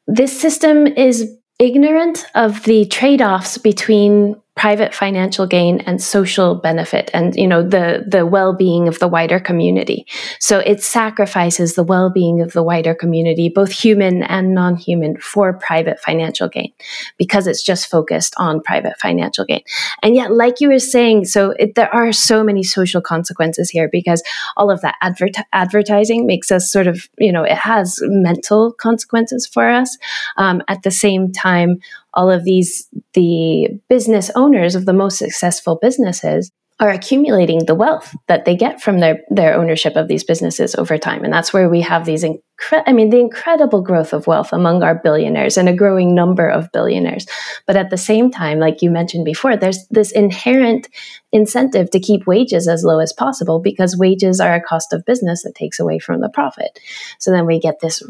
[0.06, 7.12] this system is ignorant of the trade offs between private financial gain and social benefit
[7.14, 10.04] and you know the the well-being of the wider community.
[10.40, 16.00] So it sacrifices the well-being of the wider community both human and non-human for private
[16.00, 16.72] financial gain
[17.18, 19.62] because it's just focused on private financial gain.
[20.02, 23.88] And yet like you were saying so it, there are so many social consequences here
[23.88, 24.24] because
[24.56, 29.46] all of that adver- advertising makes us sort of you know it has mental consequences
[29.46, 29.96] for us
[30.36, 31.78] um, at the same time
[32.18, 36.50] all of these the business owners of the most successful businesses
[36.80, 40.98] are accumulating the wealth that they get from their their ownership of these businesses over
[40.98, 41.24] time.
[41.24, 44.82] And that's where we have these incre- i mean the incredible growth of wealth among
[44.82, 47.26] our billionaires and a growing number of billionaires.
[47.68, 50.88] But at the same time like you mentioned before there's this inherent
[51.30, 55.44] incentive to keep wages as low as possible because wages are a cost of business
[55.44, 56.80] that takes away from the profit.
[57.20, 58.02] So then we get this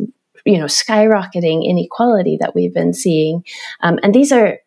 [0.48, 3.44] you know skyrocketing inequality that we've been seeing.
[3.80, 4.58] Um, and these are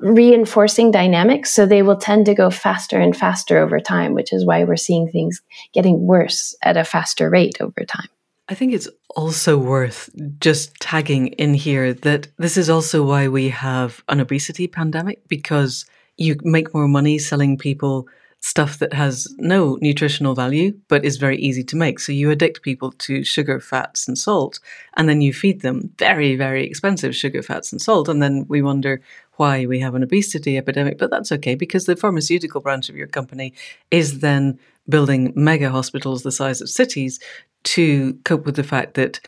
[0.00, 4.46] reinforcing dynamics so they will tend to go faster and faster over time which is
[4.46, 5.42] why we're seeing things
[5.74, 8.08] getting worse at a faster rate over time.
[8.48, 10.08] I think it's also worth
[10.40, 15.84] just tagging in here that this is also why we have an obesity pandemic because
[16.16, 18.08] you make more money selling people
[18.40, 22.00] stuff that has no nutritional value but is very easy to make.
[22.00, 24.58] So you addict people to sugar, fats, and salt,
[24.96, 28.08] and then you feed them very, very expensive sugar, fats, and salt.
[28.08, 29.02] And then we wonder
[29.36, 30.96] why we have an obesity epidemic.
[30.98, 33.52] But that's okay because the pharmaceutical branch of your company
[33.90, 37.20] is then building mega hospitals the size of cities
[37.62, 39.20] to cope with the fact that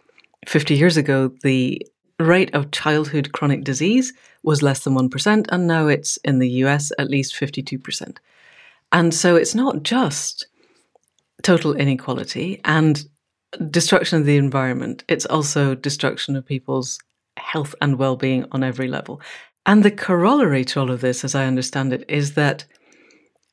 [0.47, 1.87] 50 years ago, the
[2.19, 6.93] rate of childhood chronic disease was less than 1%, and now it's in the US
[6.99, 8.17] at least 52%.
[8.93, 10.47] And so it's not just
[11.43, 13.05] total inequality and
[13.71, 16.99] destruction of the environment, it's also destruction of people's
[17.37, 19.21] health and well being on every level.
[19.65, 22.65] And the corollary to all of this, as I understand it, is that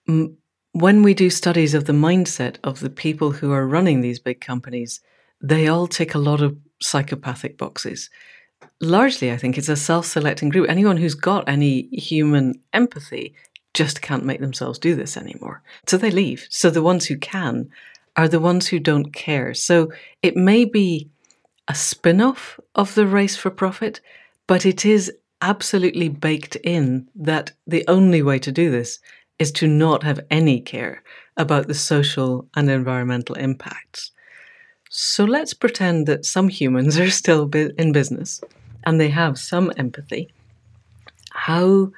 [0.08, 0.38] m-
[0.74, 4.42] when we do studies of the mindset of the people who are running these big
[4.42, 5.02] companies,
[5.42, 8.10] they all tick a lot of psychopathic boxes.
[8.82, 10.70] Largely, I think it's a self selecting group.
[10.70, 13.36] Anyone who's got any human empathy
[13.74, 15.62] just can't make themselves do this anymore.
[15.88, 16.48] So they leave.
[16.50, 17.70] So the ones who can
[18.16, 19.54] are the ones who don't care.
[19.54, 21.10] So it may be
[21.68, 24.02] a spin off of the race for profit,
[24.48, 29.00] but it is absolutely baked in that the only way to do this
[29.38, 31.02] is to not have any care
[31.38, 34.12] about the social and environmental impacts.
[34.90, 38.42] So let's pretend that some humans are still in business
[38.84, 40.30] and they have some empathy.
[41.32, 41.92] How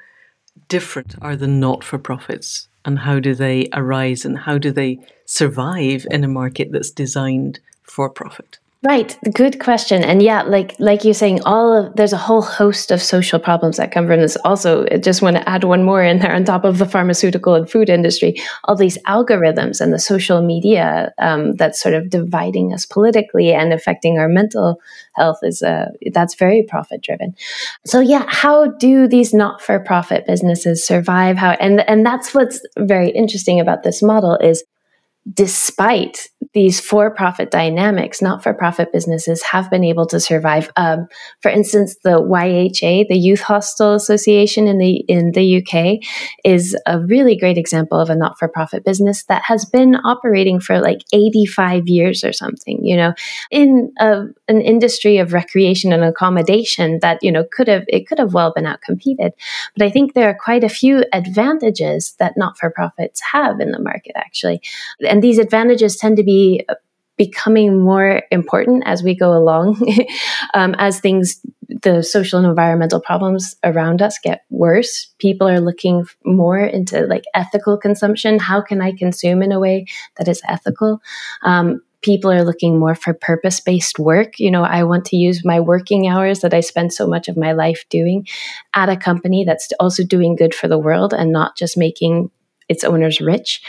[0.72, 4.98] different are the not for profits and how do they arise and how do they
[5.26, 8.58] survive in a market that's designed for profit?
[8.84, 10.02] Right, good question.
[10.02, 13.76] And yeah, like like you're saying, all of there's a whole host of social problems
[13.76, 14.34] that come from this.
[14.44, 17.54] Also, I just want to add one more in there on top of the pharmaceutical
[17.54, 18.42] and food industry.
[18.64, 23.72] All these algorithms and the social media um, that's sort of dividing us politically and
[23.72, 24.80] affecting our mental
[25.14, 27.36] health is uh, that's very profit driven.
[27.86, 31.36] So yeah, how do these not for profit businesses survive?
[31.36, 34.64] How and and that's what's very interesting about this model is
[35.32, 40.70] despite these for-profit dynamics, not-for-profit businesses have been able to survive.
[40.76, 41.06] Um,
[41.40, 45.98] for instance, the YHA, the Youth Hostel Association in the in the UK,
[46.44, 51.02] is a really great example of a not-for-profit business that has been operating for like
[51.12, 52.84] 85 years or something.
[52.84, 53.14] You know,
[53.50, 58.18] in a, an industry of recreation and accommodation that you know could have it could
[58.18, 59.30] have well been outcompeted.
[59.76, 64.12] But I think there are quite a few advantages that not-for-profits have in the market
[64.16, 64.60] actually
[65.08, 66.41] and these advantages tend to be
[67.16, 69.76] becoming more important as we go along
[70.54, 71.40] um, as things
[71.82, 75.12] the social and environmental problems around us get worse.
[75.18, 78.38] People are looking more into like ethical consumption.
[78.38, 81.00] How can i consume in a way that is ethical?
[81.42, 84.38] Um, people are looking more for purpose based work.
[84.38, 87.36] You know, I want to use my working hours that I spend so much of
[87.36, 88.26] my life doing
[88.74, 92.30] at a company that's also doing good for the world and not just making
[92.72, 93.62] its owners rich.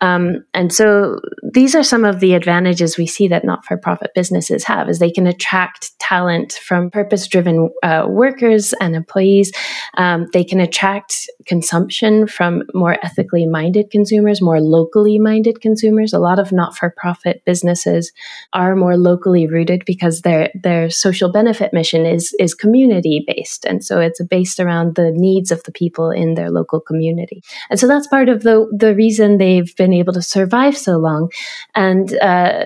[0.00, 1.20] Um, and so
[1.52, 5.26] these are some of the advantages we see that not-for-profit businesses have is they can
[5.26, 9.50] attract talent from purpose-driven uh, workers and employees.
[9.96, 11.12] Um, they can attract
[11.50, 16.12] consumption from more ethically minded consumers, more locally minded consumers.
[16.12, 18.12] A lot of not-for-profit businesses
[18.52, 23.84] are more locally rooted because their their social benefit mission is is community based, and
[23.84, 27.42] so it's based around the needs of the people in their local community.
[27.68, 31.30] And so that's part of the the reason they've been able to survive so long.
[31.74, 32.64] And uh,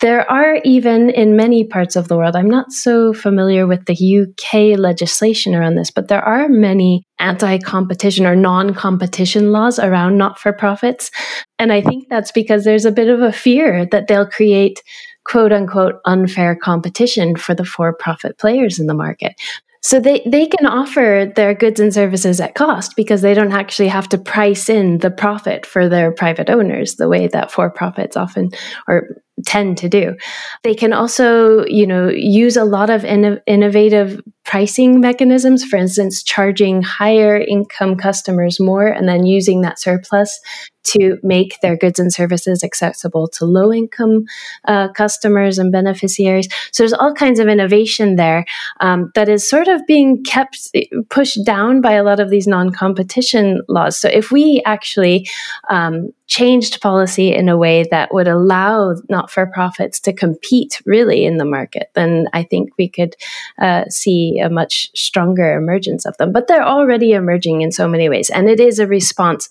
[0.00, 3.94] there are even in many parts of the world, I'm not so familiar with the
[3.94, 10.18] UK legislation around this, but there are many anti competition or non competition laws around
[10.18, 11.10] not for profits.
[11.58, 14.82] And I think that's because there's a bit of a fear that they'll create
[15.24, 19.34] quote unquote unfair competition for the for profit players in the market.
[19.82, 23.86] So they, they can offer their goods and services at cost because they don't actually
[23.86, 28.16] have to price in the profit for their private owners the way that for profits
[28.16, 28.50] often
[28.88, 30.16] or tend to do.
[30.62, 36.22] They can also, you know, use a lot of inno- innovative pricing mechanisms, for instance,
[36.22, 40.40] charging higher income customers more and then using that surplus
[40.84, 44.24] to make their goods and services accessible to low income
[44.66, 46.48] uh, customers and beneficiaries.
[46.70, 48.44] So there's all kinds of innovation there
[48.80, 50.76] um, that is sort of being kept
[51.08, 53.98] pushed down by a lot of these non competition laws.
[53.98, 55.28] So if we actually
[55.68, 61.24] um, changed policy in a way that would allow not for profits to compete really
[61.24, 63.16] in the market, then I think we could
[63.58, 66.32] uh, see a much stronger emergence of them.
[66.32, 68.30] But they're already emerging in so many ways.
[68.30, 69.48] And it is a response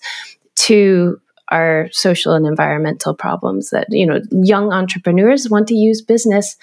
[0.56, 3.70] to our social and environmental problems.
[3.70, 6.56] That you know, young entrepreneurs want to use business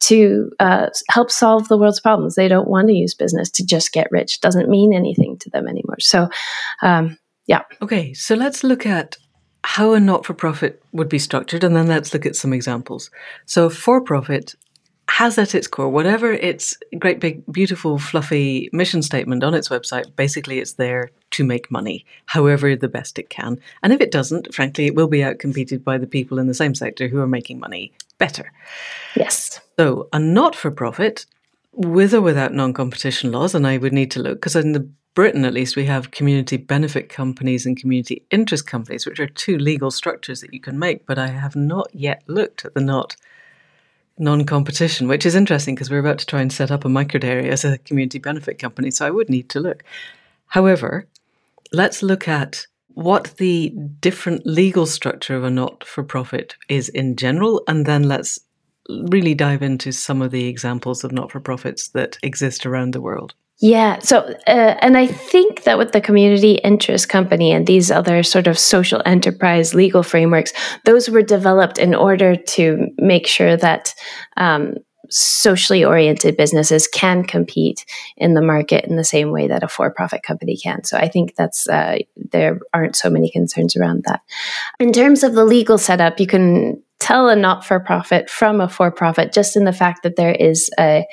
[0.00, 2.34] to uh, help solve the world's problems.
[2.34, 4.40] They don't want to use business to just get rich.
[4.40, 6.00] Doesn't mean anything to them anymore.
[6.00, 6.28] So,
[6.82, 7.62] um, yeah.
[7.82, 9.16] Okay, so let's look at
[9.64, 13.10] how a not for profit would be structured, and then let's look at some examples.
[13.46, 14.54] So, a for profit
[15.08, 20.14] has at its core, whatever its great big, beautiful, fluffy mission statement on its website,
[20.14, 23.58] basically it's there to make money, however the best it can.
[23.82, 26.74] And if it doesn't, frankly, it will be outcompeted by the people in the same
[26.74, 28.52] sector who are making money better.
[29.16, 29.60] Yes.
[29.78, 31.26] So, a not for profit,
[31.72, 34.88] with or without non competition laws, and I would need to look, because in the
[35.14, 39.58] Britain, at least, we have community benefit companies and community interest companies, which are two
[39.58, 41.04] legal structures that you can make.
[41.04, 43.16] But I have not yet looked at the not
[44.18, 47.48] non competition, which is interesting because we're about to try and set up a microdairy
[47.48, 48.90] as a community benefit company.
[48.90, 49.82] So I would need to look.
[50.46, 51.06] However,
[51.72, 57.16] let's look at what the different legal structure of a not for profit is in
[57.16, 58.38] general, and then let's
[58.88, 63.00] really dive into some of the examples of not for profits that exist around the
[63.00, 63.34] world.
[63.60, 63.98] Yeah.
[63.98, 68.46] So, uh, and I think that with the community interest company and these other sort
[68.46, 70.54] of social enterprise legal frameworks,
[70.86, 73.94] those were developed in order to make sure that
[74.38, 74.76] um,
[75.10, 77.84] socially oriented businesses can compete
[78.16, 80.82] in the market in the same way that a for-profit company can.
[80.84, 84.22] So I think that's uh, there aren't so many concerns around that.
[84.78, 89.56] In terms of the legal setup, you can tell a not-for-profit from a for-profit just
[89.56, 91.04] in the fact that there is a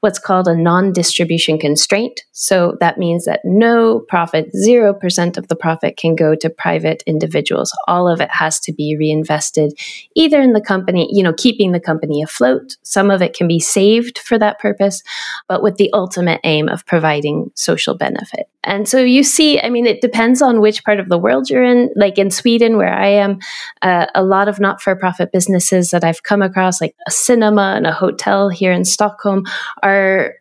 [0.00, 2.20] what's called a non-distribution constraint.
[2.32, 7.76] So that means that no profit 0% of the profit can go to private individuals.
[7.88, 9.72] All of it has to be reinvested
[10.14, 12.76] either in the company you know keeping the company afloat.
[12.82, 15.02] Some of it can be saved for that purpose
[15.48, 19.86] but with the ultimate aim of providing social benefit and so you see i mean
[19.86, 23.06] it depends on which part of the world you're in like in sweden where i
[23.06, 23.38] am
[23.82, 27.92] uh, a lot of not-for-profit businesses that I've come across, like a cinema and a
[27.92, 29.44] hotel here in Stockholm,
[29.82, 30.34] are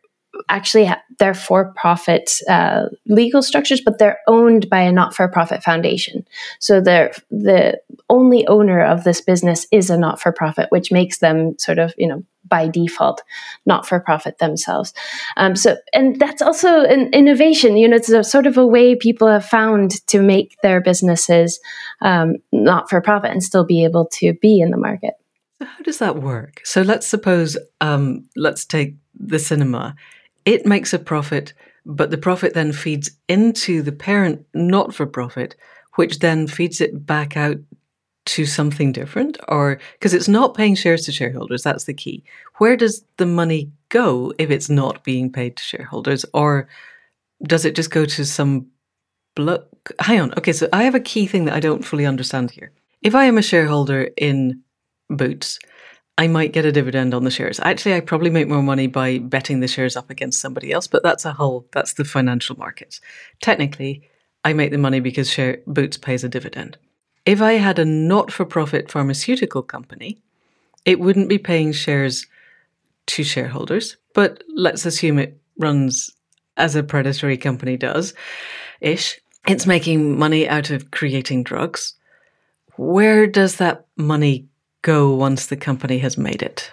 [0.48, 6.26] actually they're for-profit uh, legal structures, but they're owned by a not-for-profit foundation.
[6.60, 11.80] So the the only owner of this business is a not-for-profit, which makes them sort
[11.80, 13.22] of you know by default
[13.66, 14.94] not-for-profit themselves.
[15.38, 17.78] Um, so and that's also an innovation.
[17.78, 21.60] You know, it's a sort of a way people have found to make their businesses
[22.02, 25.14] um, not-for-profit and still be able to be in the market.
[25.60, 26.62] So how does that work?
[26.64, 29.96] So let's suppose um, let's take the cinema
[30.50, 31.54] it makes a profit,
[31.86, 35.56] but the profit then feeds into the parent not for profit,
[35.96, 37.58] which then feeds it back out
[38.26, 42.24] to something different or because it's not paying shares to shareholders that's the key
[42.58, 46.68] where does the money go if it's not being paid to shareholders or
[47.44, 48.68] does it just go to some
[49.36, 49.66] block
[50.00, 52.72] hang on okay so i have a key thing that i don't fully understand here
[53.02, 54.62] if i am a shareholder in
[55.10, 55.60] boots
[56.20, 57.62] I might get a dividend on the shares.
[57.62, 61.02] Actually, I probably make more money by betting the shares up against somebody else, but
[61.02, 63.00] that's a whole that's the financial markets.
[63.40, 64.04] Technically,
[64.44, 66.78] I make the money because share, Boots pays a dividend.
[67.30, 70.18] If I had a not-for-profit pharmaceutical company,
[70.84, 72.26] it wouldn't be paying shares
[73.06, 76.10] to shareholders, but let's assume it runs
[76.58, 78.16] as a predatory company does
[78.82, 79.22] ish.
[79.48, 81.94] It's making money out of creating drugs.
[82.78, 84.48] Where does that money
[84.82, 86.72] go once the company has made it?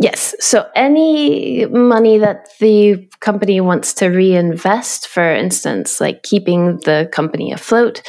[0.00, 0.34] Yes.
[0.40, 7.52] So any money that the company wants to reinvest, for instance, like keeping the company
[7.52, 8.00] afloat,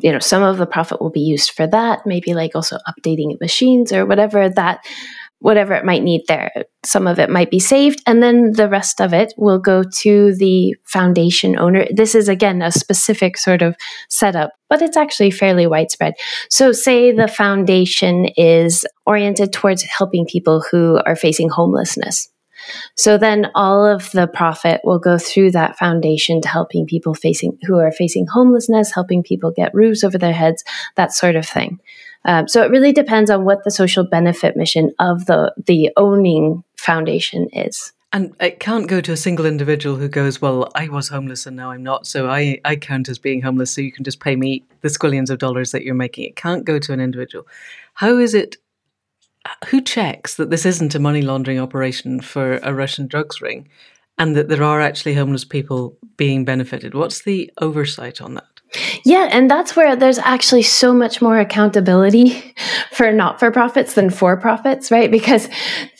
[0.00, 3.38] you know, some of the profit will be used for that, maybe like also updating
[3.42, 4.86] machines or whatever that
[5.40, 6.50] whatever it might need there.
[6.84, 10.34] Some of it might be saved, and then the rest of it will go to
[10.34, 11.86] the foundation owner.
[11.90, 13.76] This is, again, a specific sort of
[14.08, 16.14] setup, but it's actually fairly widespread.
[16.50, 22.28] So, say the foundation is oriented towards helping people who are facing homelessness.
[22.96, 27.58] So then all of the profit will go through that foundation to helping people facing
[27.66, 30.64] who are facing homelessness, helping people get roofs over their heads,
[30.96, 31.80] that sort of thing.
[32.24, 36.64] Um, so it really depends on what the social benefit mission of the the owning
[36.76, 37.92] foundation is.
[38.14, 41.56] And it can't go to a single individual who goes, Well, I was homeless and
[41.56, 44.36] now I'm not, so I, I count as being homeless, so you can just pay
[44.36, 46.26] me the squillions of dollars that you're making.
[46.26, 47.44] It can't go to an individual.
[47.94, 48.56] How is it?
[49.66, 53.68] Who checks that this isn't a money laundering operation for a Russian drugs ring
[54.16, 56.94] and that there are actually homeless people being benefited?
[56.94, 58.53] What's the oversight on that?
[59.04, 62.54] Yeah, and that's where there's actually so much more accountability
[62.92, 65.10] for not for profits than for profits, right?
[65.10, 65.48] Because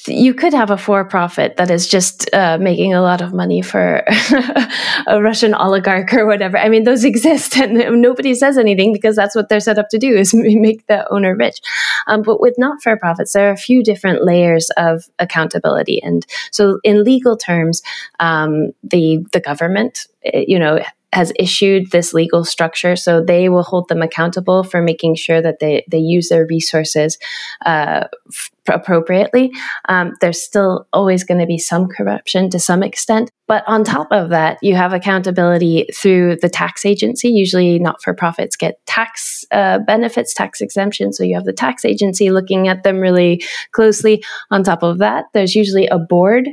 [0.06, 3.62] you could have a for profit that is just uh, making a lot of money
[3.62, 4.04] for
[5.06, 6.58] a Russian oligarch or whatever.
[6.58, 9.98] I mean, those exist and nobody says anything because that's what they're set up to
[9.98, 11.60] do is make the owner rich.
[12.06, 16.02] Um, but with not for profits, there are a few different layers of accountability.
[16.02, 17.82] And so, in legal terms,
[18.20, 20.80] um, the, the government, eh, you know,
[21.14, 25.60] has issued this legal structure, so they will hold them accountable for making sure that
[25.60, 27.16] they, they use their resources
[27.64, 29.52] uh, f- appropriately.
[29.88, 34.08] Um, there's still always going to be some corruption to some extent, but on top
[34.10, 37.28] of that, you have accountability through the tax agency.
[37.28, 41.16] Usually, not for profits get tax uh, benefits, tax exemptions.
[41.16, 43.42] So you have the tax agency looking at them really
[43.72, 44.24] closely.
[44.50, 46.48] On top of that, there's usually a board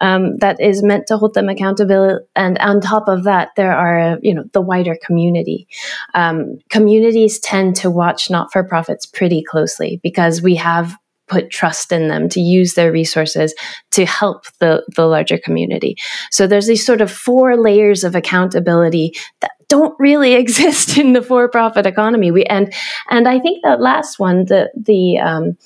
[0.00, 2.20] um, that is meant to hold them accountable.
[2.34, 5.68] And on top of that, there are, you know, the wider community.
[6.14, 10.96] Um, communities tend to watch not for profits pretty closely because we have
[11.30, 13.54] put trust in them to use their resources
[13.92, 15.96] to help the, the larger community.
[16.30, 21.22] So there's these sort of four layers of accountability that don't really exist in the
[21.22, 22.30] for-profit economy.
[22.30, 22.72] We and
[23.08, 25.56] and I think that last one, the the um,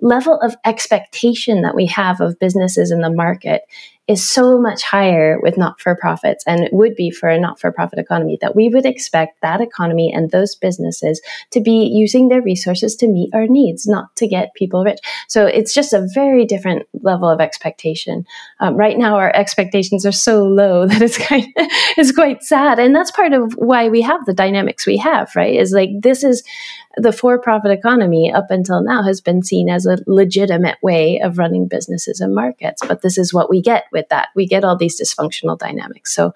[0.00, 3.62] level of expectation that we have of businesses in the market
[4.06, 7.58] is so much higher with not for profits and it would be for a not
[7.58, 12.28] for profit economy that we would expect that economy and those businesses to be using
[12.28, 14.98] their resources to meet our needs, not to get people rich.
[15.28, 18.26] So it's just a very different level of expectation.
[18.60, 22.78] Um, right now, our expectations are so low that it's kind of, it's quite sad.
[22.78, 25.54] And that's part of why we have the dynamics we have, right?
[25.54, 26.42] Is like this is
[26.96, 31.38] the for profit economy up until now has been seen as a legitimate way of
[31.38, 32.82] running businesses and markets.
[32.86, 34.28] But this is what we get with that.
[34.36, 36.14] We get all these dysfunctional dynamics.
[36.14, 36.34] So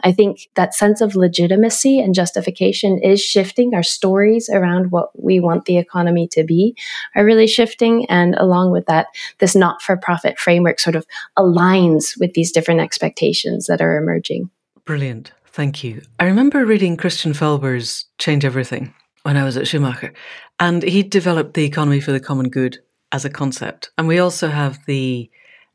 [0.00, 3.74] I think that sense of legitimacy and justification is shifting.
[3.74, 6.74] Our stories around what we want the economy to be
[7.14, 8.06] are really shifting.
[8.06, 9.08] And along with that,
[9.38, 11.04] this not for profit framework sort of
[11.38, 14.48] aligns with these different expectations that are emerging.
[14.86, 15.32] Brilliant.
[15.46, 16.00] Thank you.
[16.18, 18.94] I remember reading Christian Felber's Change Everything
[19.24, 20.12] when I was at Schumacher.
[20.58, 22.78] And he developed the economy for the common good
[23.12, 23.90] as a concept.
[23.98, 25.30] And we also have the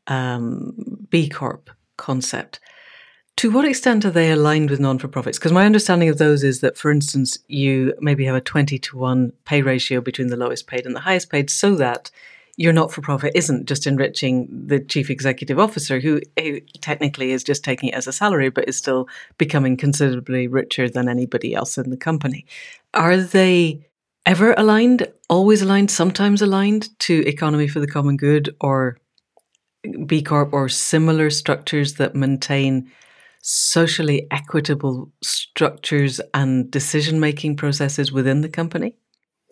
[0.06, 0.74] um,
[1.10, 2.60] B Corp concept.
[3.36, 5.38] To what extent are they aligned with non for profits?
[5.38, 8.96] Because my understanding of those is that, for instance, you maybe have a 20 to
[8.96, 12.10] 1 pay ratio between the lowest paid and the highest paid so that
[12.56, 17.44] your not for profit isn't just enriching the chief executive officer, who, who, technically is
[17.44, 21.76] just taking it as a salary, but is still becoming considerably richer than anybody else
[21.76, 22.46] in the company.
[22.94, 23.86] Are they
[24.24, 28.96] ever aligned, always aligned, sometimes aligned to economy for the common good or
[30.06, 32.90] B Corp or similar structures that maintain
[33.42, 38.96] socially equitable structures and decision making processes within the company?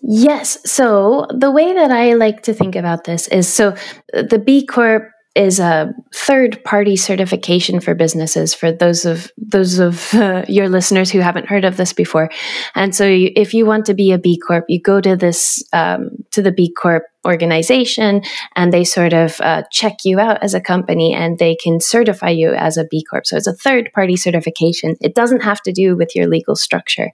[0.02, 0.58] Yes.
[0.70, 3.76] So the way that I like to think about this is so
[4.12, 5.04] the B Corp
[5.34, 11.10] is a third party certification for businesses for those of those of uh, your listeners
[11.10, 12.30] who haven't heard of this before
[12.74, 15.62] and so you, if you want to be a b corp you go to this
[15.72, 18.22] um, to the b corp organization
[18.56, 22.30] and they sort of uh, check you out as a company and they can certify
[22.30, 23.26] you as a B Corp.
[23.26, 24.96] So it's a third party certification.
[25.00, 27.10] It doesn't have to do with your legal structure.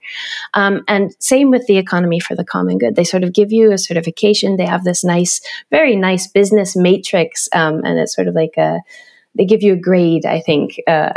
[0.53, 2.95] Um, and same with the economy for the common good.
[2.95, 4.57] They sort of give you a certification.
[4.57, 7.49] They have this nice, very nice business matrix.
[7.53, 8.79] Um, and it's sort of like a,
[9.35, 10.79] they give you a grade, I think.
[10.87, 11.13] Uh,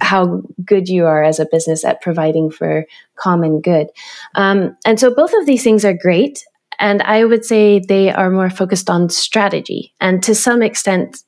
[0.00, 3.88] how good you are as a business at providing for common good.
[4.36, 6.44] Um, and so both of these things are great.
[6.78, 11.22] And I would say they are more focused on strategy and to some extent,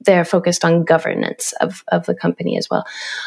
[0.00, 2.84] they're focused on governance of, of the company as well.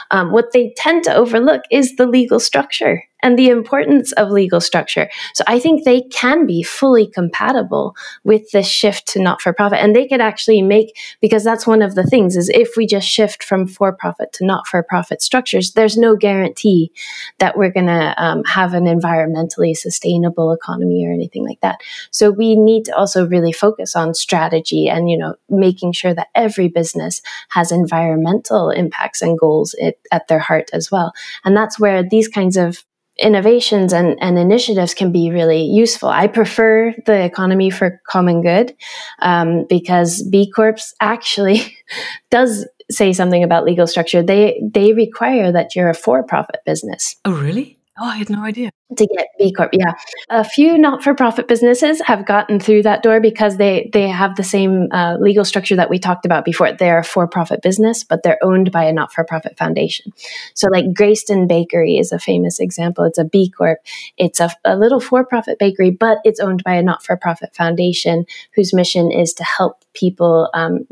[0.09, 4.59] Um, what they tend to overlook is the legal structure and the importance of legal
[4.61, 5.09] structure.
[5.33, 9.79] So I think they can be fully compatible with this shift to not for profit.
[9.79, 13.07] And they could actually make, because that's one of the things, is if we just
[13.07, 16.91] shift from for profit to not for profit structures, there's no guarantee
[17.39, 21.79] that we're going to um, have an environmentally sustainable economy or anything like that.
[22.11, 26.27] So we need to also really focus on strategy and, you know, making sure that
[26.35, 31.13] every business has environmental impacts and goals it, at their heart as well.
[31.43, 32.83] And that's where these kinds of
[33.21, 36.09] innovations and, and initiatives can be really useful.
[36.09, 38.75] I prefer the economy for common good
[39.19, 41.77] um, because B Corps actually
[42.31, 44.21] does say something about legal structure.
[44.21, 47.15] They they require that you're a for profit business.
[47.25, 47.77] Oh, really?
[48.03, 48.71] Oh, I had no idea.
[48.97, 49.93] To get B Corp, yeah.
[50.31, 54.87] A few not-for-profit businesses have gotten through that door because they they have the same
[54.91, 56.73] uh, legal structure that we talked about before.
[56.73, 60.11] They're a for-profit business, but they're owned by a not-for-profit foundation.
[60.55, 63.03] So, like Greyston Bakery is a famous example.
[63.03, 63.77] It's a B Corp.
[64.17, 68.25] It's a, a little for-profit bakery, but it's owned by a not-for-profit foundation
[68.55, 70.87] whose mission is to help people um,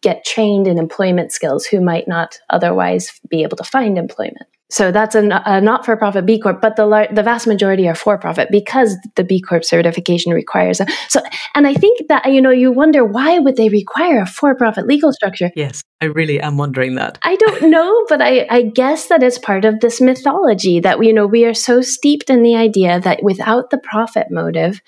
[0.00, 4.48] get trained in employment skills who might not otherwise be able to find employment.
[4.70, 8.48] So that's a, a not-for-profit B Corp, but the lar- the vast majority are for-profit
[8.50, 10.80] because the B Corp certification requires.
[10.80, 11.20] A, so,
[11.54, 15.12] and I think that you know you wonder why would they require a for-profit legal
[15.12, 15.50] structure?
[15.56, 17.18] Yes, I really am wondering that.
[17.22, 21.12] I don't know, but I, I guess that it's part of this mythology that you
[21.12, 24.80] know we are so steeped in the idea that without the profit motive,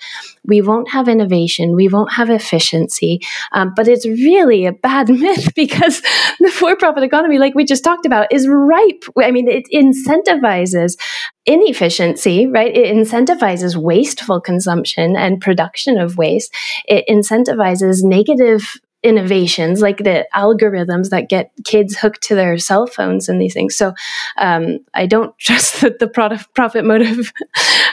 [0.45, 3.19] we won't have innovation, we won't have efficiency.
[3.51, 6.01] Um, but it's really a bad myth because
[6.39, 9.03] the for-profit economy, like we just talked about, is ripe.
[9.21, 10.97] I mean, it incentivizes
[11.45, 12.73] inefficiency, right?
[12.73, 16.53] It incentivizes wasteful consumption and production of waste.
[16.85, 23.27] It incentivizes negative innovations like the algorithms that get kids hooked to their cell phones
[23.27, 23.75] and these things.
[23.75, 23.93] So
[24.37, 27.33] um, I don't trust that the product profit motive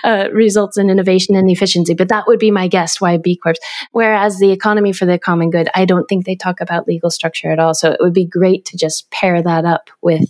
[0.04, 3.58] uh, results in innovation and efficiency, but that would be my guess why B Corps.
[3.92, 7.50] Whereas the economy for the common good, I don't think they talk about legal structure
[7.50, 7.74] at all.
[7.74, 10.28] So it would be great to just pair that up with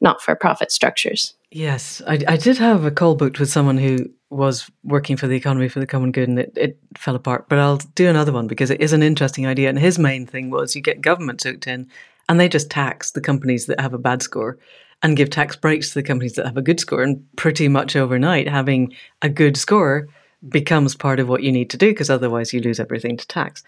[0.00, 1.34] not for profit structures.
[1.50, 5.36] Yes, I, I did have a call booked with someone who was working for the
[5.36, 7.48] economy for the common good and it, it fell apart.
[7.48, 9.68] But I'll do another one because it is an interesting idea.
[9.68, 11.88] And his main thing was you get governments hooked in
[12.28, 14.58] and they just tax the companies that have a bad score
[15.02, 17.02] and give tax breaks to the companies that have a good score.
[17.02, 20.08] And pretty much overnight, having a good score
[20.48, 23.62] becomes part of what you need to do because otherwise you lose everything to tax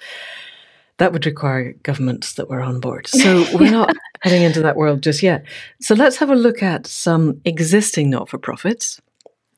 [0.98, 3.08] that would require governments that were on board.
[3.18, 5.44] So we're not heading into that world just yet.
[5.80, 9.00] So let's have a look at some existing not for profits,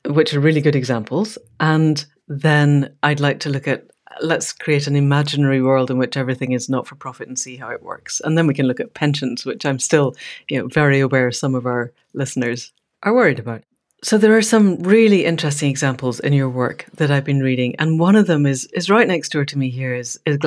[0.06, 1.38] which are really good examples.
[1.60, 6.52] And then I'd like to look at let's create an imaginary world in which everything
[6.52, 8.20] is not for profit and see how it works.
[8.24, 10.14] And then we can look at pensions, which I'm still,
[10.48, 12.72] you know, very aware some of our listeners
[13.02, 13.62] are worried about.
[14.02, 18.00] So there are some really interesting examples in your work that I've been reading, and
[18.00, 20.38] one of them is is right next door to me here is is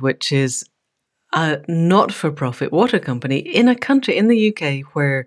[0.00, 0.64] which is
[1.32, 5.26] a not-for-profit water company in a country in the UK where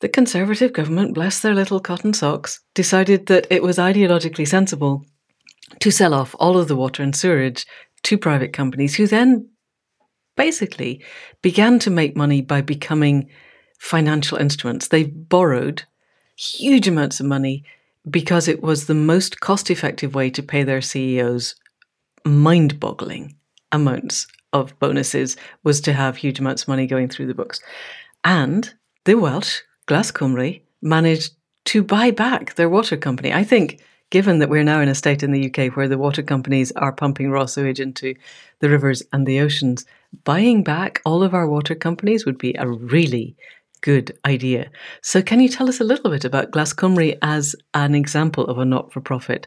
[0.00, 5.04] the Conservative government, bless their little cotton socks, decided that it was ideologically sensible
[5.80, 7.64] to sell off all of the water and sewerage
[8.02, 9.48] to private companies who then
[10.36, 11.02] basically
[11.40, 13.30] began to make money by becoming
[13.78, 14.88] financial instruments.
[14.88, 15.84] They borrowed
[16.36, 17.64] huge amounts of money
[18.08, 21.56] because it was the most cost effective way to pay their CEOs
[22.24, 23.34] mind boggling
[23.72, 27.60] amounts of bonuses was to have huge amounts of money going through the books.
[28.24, 28.72] And
[29.04, 30.12] the Welsh, Glas
[30.82, 31.34] managed
[31.66, 33.32] to buy back their water company.
[33.32, 33.80] I think,
[34.10, 36.92] given that we're now in a state in the UK where the water companies are
[36.92, 38.14] pumping raw sewage into
[38.60, 39.84] the rivers and the oceans,
[40.24, 43.36] buying back all of our water companies would be a really
[43.80, 44.70] good idea.
[45.02, 48.58] So, can you tell us a little bit about Glas Cymru as an example of
[48.58, 49.46] a not for profit,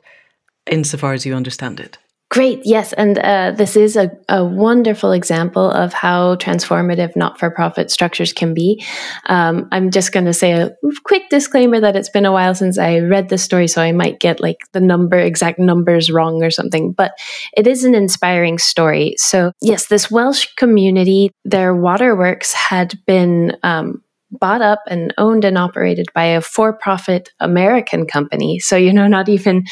[0.69, 1.97] insofar as you understand it?
[2.29, 2.93] Great, yes.
[2.93, 8.33] And uh, this is a, a, wonderful example of how transformative not for profit structures
[8.33, 8.85] can be.
[9.25, 10.69] Um, I'm just going to say a
[11.05, 14.19] quick disclaimer that it's been a while since I read the story, so I might
[14.19, 17.13] get like the number, exact numbers wrong or something, but
[17.57, 19.15] it is an inspiring story.
[19.17, 23.57] So, yes, this Welsh community, their waterworks had been.
[23.63, 28.59] Um, bought up and owned and operated by a for profit American company.
[28.59, 29.63] So, you know, not even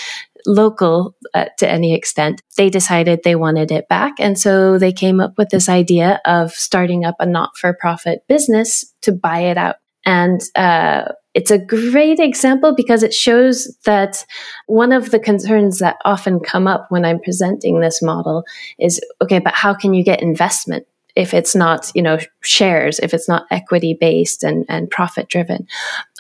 [0.45, 2.41] local uh, to any extent.
[2.55, 4.13] They decided they wanted it back.
[4.19, 8.21] And so they came up with this idea of starting up a not for profit
[8.27, 9.75] business to buy it out.
[10.05, 14.25] And uh, it's a great example because it shows that
[14.67, 18.43] one of the concerns that often come up when I'm presenting this model
[18.79, 20.87] is okay, but how can you get investment
[21.17, 25.67] if it's not you know shares if it's not equity based and, and profit driven.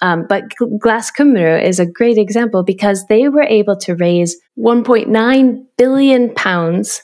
[0.01, 0.43] Um, but
[0.79, 7.01] Glas Cymru is a great example because they were able to raise 1.9 billion pounds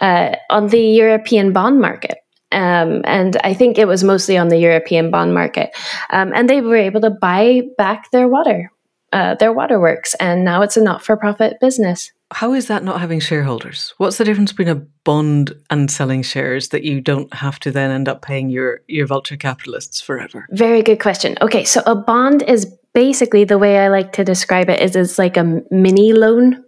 [0.00, 2.18] uh, on the European bond market.
[2.52, 5.70] Um, and I think it was mostly on the European bond market.
[6.10, 8.70] Um, and they were able to buy back their water,
[9.12, 13.94] uh, their waterworks, and now it's a not-for-profit business how is that not having shareholders?
[13.98, 17.90] What's the difference between a bond and selling shares that you don't have to then
[17.90, 20.46] end up paying your your vulture capitalists forever?
[20.50, 21.36] Very good question.
[21.40, 25.18] Okay, so a bond is basically the way I like to describe it is it's
[25.18, 26.64] like a mini loan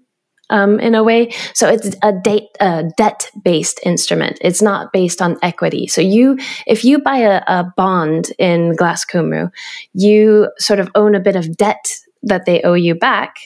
[0.50, 1.30] um, in a way.
[1.54, 4.38] So it's a, date, a debt based instrument.
[4.40, 5.86] It's not based on equity.
[5.86, 9.50] So you, if you buy a, a bond in Glas Cymru,
[9.92, 13.36] you sort of own a bit of debt that they owe you back,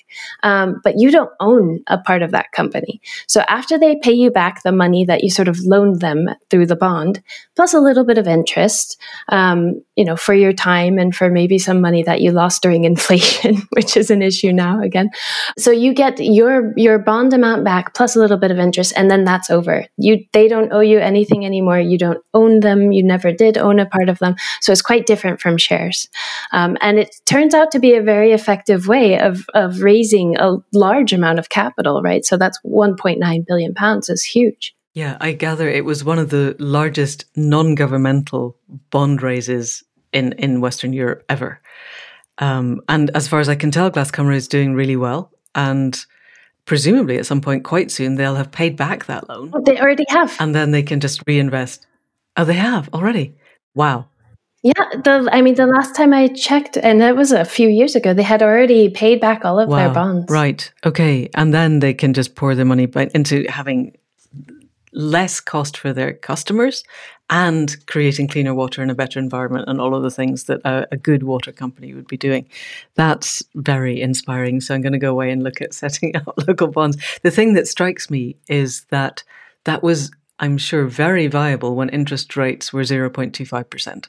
[0.43, 3.01] um, but you don't own a part of that company.
[3.27, 6.67] So after they pay you back the money that you sort of loaned them through
[6.67, 7.23] the bond,
[7.57, 11.59] plus a little bit of interest, um, you know, for your time and for maybe
[11.59, 15.11] some money that you lost during inflation, which is an issue now again.
[15.59, 19.11] So you get your your bond amount back plus a little bit of interest, and
[19.11, 19.87] then that's over.
[19.97, 21.81] You they don't owe you anything anymore.
[21.81, 22.93] You don't own them.
[22.93, 24.37] You never did own a part of them.
[24.61, 26.09] So it's quite different from shares,
[26.53, 30.57] um, and it turns out to be a very effective way of of raising a
[30.73, 32.03] large amount of capital.
[32.03, 32.25] Right.
[32.25, 34.75] So that's 1.9 billion pounds is huge.
[34.95, 38.57] Yeah, I gather it was one of the largest non-governmental
[38.91, 41.61] bond raises in in Western Europe ever.
[42.39, 45.31] Um, and as far as I can tell, Glas Cymru is doing really well.
[45.55, 45.99] And
[46.65, 49.51] presumably at some point quite soon, they'll have paid back that loan.
[49.55, 50.37] Oh, they already have.
[50.39, 51.87] And then they can just reinvest.
[52.37, 53.35] Oh, they have already?
[53.75, 54.09] Wow.
[54.63, 54.73] Yeah,
[55.05, 58.13] the I mean the last time I checked, and that was a few years ago,
[58.13, 59.77] they had already paid back all of wow.
[59.77, 60.31] their bonds.
[60.31, 60.73] Right.
[60.85, 61.31] Okay.
[61.35, 63.97] And then they can just pour their money into having
[64.93, 66.83] less cost for their customers
[67.31, 70.89] and creating cleaner water and a better environment and all of the things that a,
[70.93, 72.49] a, good water company would be doing.
[72.95, 74.61] That's very inspiring.
[74.61, 76.97] So I'm going to go away and look at setting up local bonds.
[77.23, 79.23] The thing that strikes me is that
[79.65, 84.07] that was, I'm sure, very viable when interest rates were 0.25%.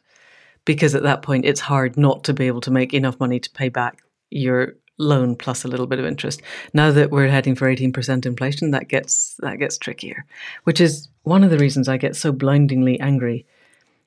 [0.70, 3.50] Because at that point, it's hard not to be able to make enough money to
[3.50, 6.44] pay back your loan plus a little bit of interest.
[6.76, 10.28] Now that we're heading for 18% inflation, that gets that gets trickier,
[10.66, 13.48] which is one of the reasons I get so blindingly angry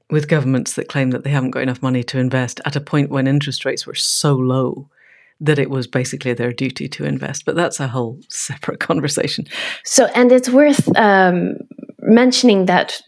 [0.09, 3.11] with governments that claim that they haven't got enough money to invest at a point
[3.11, 4.89] when interest rates were so low
[5.41, 7.45] that it was basically their duty to invest.
[7.45, 9.49] But that's a whole separate conversation.
[9.83, 11.57] So, and it's worth um,
[11.99, 13.03] mentioning that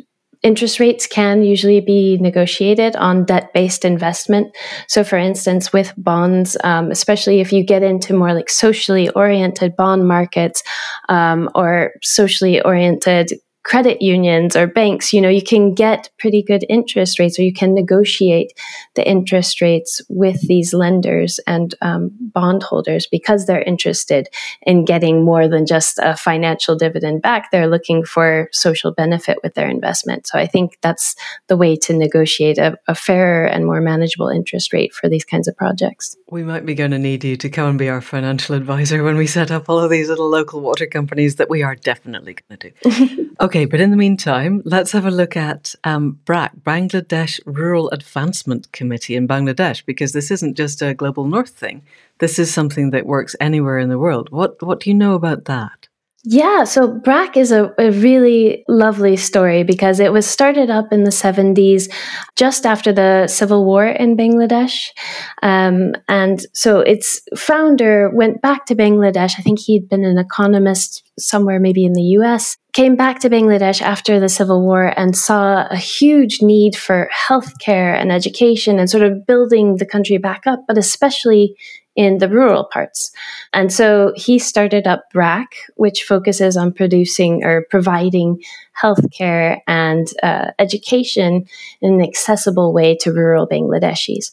[0.44, 4.54] interest rates can usually be negotiated on debt based investment.
[4.86, 9.74] So, for instance, with bonds, um, especially if you get into more like socially oriented
[9.74, 10.62] bond markets
[11.08, 13.32] um, or socially oriented
[13.64, 17.52] credit unions or banks, you know, you can get pretty good interest rates or you
[17.52, 18.52] can negotiate
[18.94, 24.28] the interest rates with these lenders and um, bondholders because they're interested
[24.62, 27.50] in getting more than just a financial dividend back.
[27.50, 30.26] They're looking for social benefit with their investment.
[30.26, 31.16] So I think that's
[31.48, 35.48] the way to negotiate a, a fairer and more manageable interest rate for these kinds
[35.48, 36.16] of projects.
[36.30, 39.16] We might be going to need you to come and be our financial advisor when
[39.16, 42.58] we set up all of these little local water companies that we are definitely going
[42.58, 43.30] to do.
[43.40, 43.53] okay.
[43.54, 48.72] Okay, but in the meantime, let's have a look at um, BRAC, Bangladesh Rural Advancement
[48.72, 51.84] Committee in Bangladesh, because this isn't just a global north thing.
[52.18, 54.32] This is something that works anywhere in the world.
[54.32, 55.86] What what do you know about that?
[56.26, 61.04] Yeah, so BRAC is a, a, really lovely story because it was started up in
[61.04, 61.92] the 70s,
[62.34, 64.88] just after the civil war in Bangladesh.
[65.42, 69.38] Um, and so its founder went back to Bangladesh.
[69.38, 73.82] I think he'd been an economist somewhere, maybe in the US, came back to Bangladesh
[73.82, 79.02] after the civil war and saw a huge need for healthcare and education and sort
[79.02, 81.54] of building the country back up, but especially
[81.96, 83.12] in the rural parts.
[83.52, 88.42] And so he started up BRAC, which focuses on producing or providing
[88.80, 91.46] healthcare and uh, education
[91.80, 94.32] in an accessible way to rural Bangladeshis.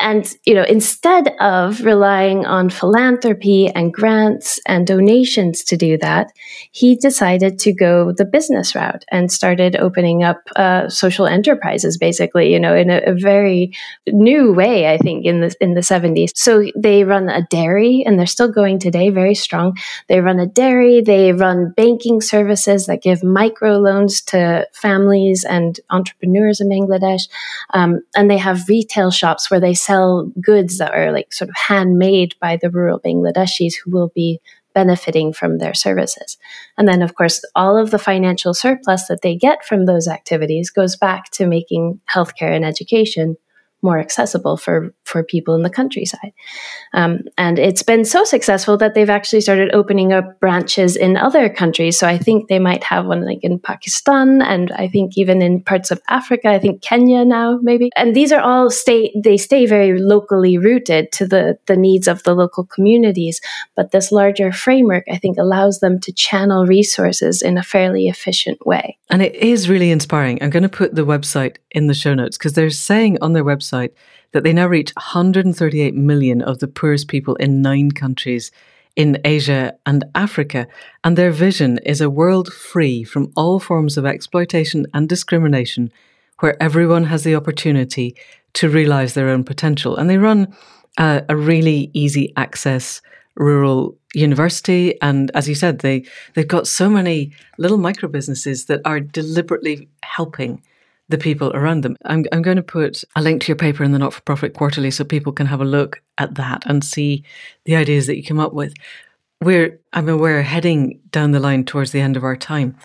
[0.00, 6.28] And, you know, instead of relying on philanthropy and grants and donations to do that,
[6.70, 12.52] he decided to go the business route and started opening up uh, social enterprises, basically,
[12.52, 13.72] you know, in a, a, very
[14.06, 16.30] new way, I think, in the, in the 70s.
[16.36, 19.76] So they run a dairy and they're still going today, very strong.
[20.06, 25.80] They run a dairy, they run banking services that give micro loans to families and
[25.90, 27.28] entrepreneurs in Bangladesh.
[27.74, 31.56] Um, and they have retail shops where they sell goods that are like sort of
[31.56, 34.38] handmade by the rural Bangladeshis who will be
[34.74, 36.36] benefiting from their services.
[36.76, 40.70] And then, of course, all of the financial surplus that they get from those activities
[40.70, 43.36] goes back to making healthcare and education
[43.82, 46.32] more accessible for for people in the countryside.
[46.92, 51.48] Um, and it's been so successful that they've actually started opening up branches in other
[51.48, 51.98] countries.
[51.98, 55.62] So I think they might have one like in Pakistan, and I think even in
[55.62, 56.48] parts of Africa.
[56.48, 57.90] I think Kenya now maybe.
[57.96, 62.22] And these are all stay they stay very locally rooted to the the needs of
[62.24, 63.40] the local communities.
[63.76, 68.66] But this larger framework, I think, allows them to channel resources in a fairly efficient
[68.66, 68.98] way.
[69.10, 70.42] And it is really inspiring.
[70.42, 73.44] I'm going to put the website in the show notes because they're saying on their
[73.44, 73.92] website website
[74.32, 78.50] that they now reach 138 million of the poorest people in nine countries
[78.96, 80.66] in Asia and Africa.
[81.04, 85.92] And their vision is a world free from all forms of exploitation and discrimination,
[86.40, 88.16] where everyone has the opportunity
[88.54, 89.96] to realize their own potential.
[89.96, 90.54] And they run
[90.98, 93.00] uh, a really easy access
[93.36, 95.00] rural university.
[95.00, 96.04] And as you said, they,
[96.34, 100.60] they've got so many little micro businesses that are deliberately helping
[101.08, 101.96] the people around them.
[102.04, 104.54] I'm, I'm going to put a link to your paper in the Not for Profit
[104.54, 107.24] Quarterly so people can have a look at that and see
[107.64, 108.74] the ideas that you come up with.
[109.40, 112.76] We're, I mean, we're heading down the line towards the end of our time.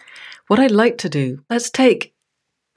[0.47, 2.13] What I'd like to do, let's take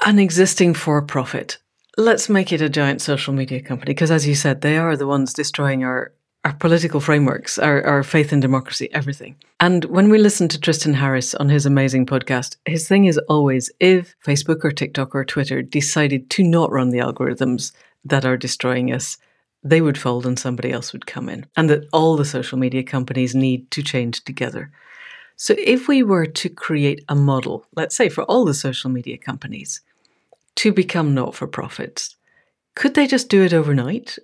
[0.04, 1.58] an existing for profit.
[1.96, 5.06] Let's make it a giant social media company because, as you said, they are the
[5.06, 6.12] ones destroying our
[6.46, 9.34] our political frameworks, our, our faith in democracy, everything.
[9.58, 13.68] And when we listen to Tristan Harris on his amazing podcast, his thing is always
[13.80, 17.72] if Facebook or TikTok or Twitter decided to not run the algorithms
[18.04, 19.18] that are destroying us,
[19.64, 21.46] they would fold and somebody else would come in.
[21.56, 24.70] And that all the social media companies need to change together.
[25.34, 29.18] So if we were to create a model, let's say for all the social media
[29.18, 29.80] companies,
[30.54, 32.14] to become not for profits,
[32.76, 34.16] could they just do it overnight?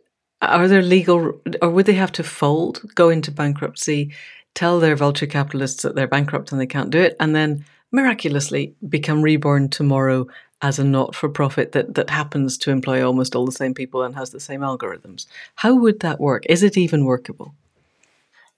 [0.42, 4.12] Are there legal, or would they have to fold, go into bankruptcy,
[4.54, 8.74] tell their vulture capitalists that they're bankrupt and they can't do it, and then miraculously
[8.88, 10.26] become reborn tomorrow
[10.60, 14.02] as a not for profit that, that happens to employ almost all the same people
[14.02, 15.26] and has the same algorithms?
[15.56, 16.44] How would that work?
[16.48, 17.54] Is it even workable?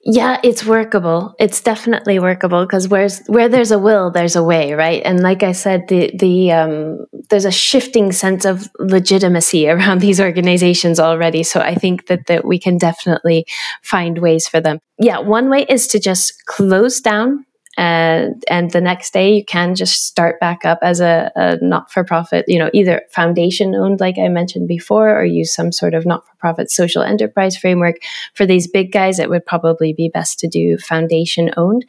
[0.07, 1.35] Yeah, it's workable.
[1.39, 5.01] It's definitely workable because where's where there's a will, there's a way, right?
[5.03, 10.21] And like I said, the the um, there's a shifting sense of legitimacy around these
[10.21, 11.43] organizations already.
[11.43, 13.47] So I think that that we can definitely
[13.83, 14.79] find ways for them.
[14.99, 17.47] Yeah, one way is to just close down
[17.77, 22.45] and and the next day you can just start back up as a, a not-for-profit
[22.49, 26.71] you know either foundation owned like i mentioned before or use some sort of not-for-profit
[26.71, 27.97] social enterprise framework
[28.35, 31.85] for these big guys it would probably be best to do foundation owned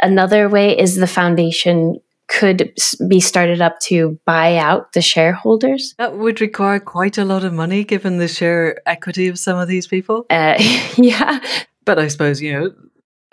[0.00, 2.72] another way is the foundation could
[3.08, 5.94] be started up to buy out the shareholders.
[5.98, 9.68] That would require quite a lot of money given the share equity of some of
[9.68, 10.24] these people.
[10.30, 10.54] Uh,
[10.96, 11.44] yeah.
[11.84, 12.74] But I suppose, you know,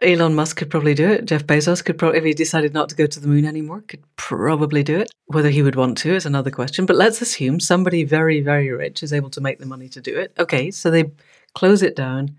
[0.02, 1.26] Elon Musk could probably do it.
[1.26, 4.04] Jeff Bezos could probably, if he decided not to go to the moon anymore, could
[4.16, 5.12] probably do it.
[5.26, 6.86] Whether he would want to is another question.
[6.86, 10.18] But let's assume somebody very, very rich is able to make the money to do
[10.18, 10.34] it.
[10.40, 11.12] Okay, so they
[11.54, 12.36] close it down,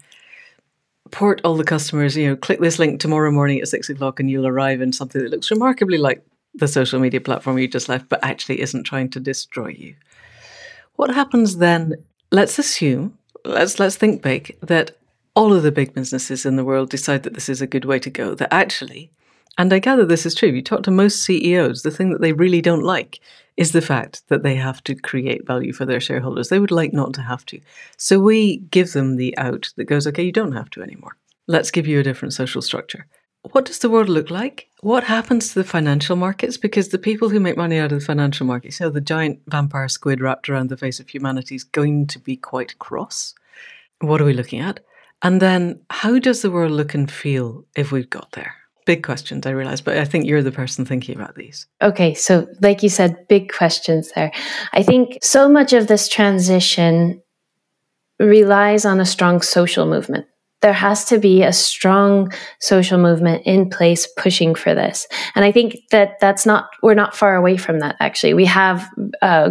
[1.11, 4.31] port all the customers, you know, click this link tomorrow morning at six o'clock and
[4.31, 8.09] you'll arrive in something that looks remarkably like the social media platform you just left,
[8.09, 9.95] but actually isn't trying to destroy you.
[10.97, 11.95] What happens then?
[12.33, 14.97] Let's assume, let's let's think big, that
[15.41, 17.99] all of the big businesses in the world decide that this is a good way
[17.99, 19.11] to go, that actually,
[19.57, 22.35] and I gather this is true, you talk to most CEOs, the thing that they
[22.35, 23.21] really don't like
[23.57, 26.51] is the fact that they have to create value for their shareholders.
[26.51, 27.59] They would like not to have to.
[27.97, 31.17] So we give them the out that goes, okay, you don't have to anymore.
[31.47, 33.07] Let's give you a different social structure.
[33.53, 34.69] What does the world look like?
[34.83, 36.59] What happens to the financial markets?
[36.59, 39.41] Because the people who make money out of the financial markets, you know, the giant
[39.47, 43.35] vampire squid wrapped around the face of humanity is going to be quite cross.
[44.01, 44.81] What are we looking at?
[45.23, 48.55] And then, how does the world look and feel if we've got there?
[48.87, 51.67] Big questions, I realize, but I think you're the person thinking about these.
[51.83, 54.33] Okay, so like you said, big questions there.
[54.73, 57.23] I think so much of this transition
[58.19, 60.27] relies on a strong social movement.
[60.63, 65.07] There has to be a strong social movement in place pushing for this.
[65.35, 68.35] And I think that that's not, we're not far away from that, actually.
[68.35, 68.89] We have
[69.23, 69.51] uh,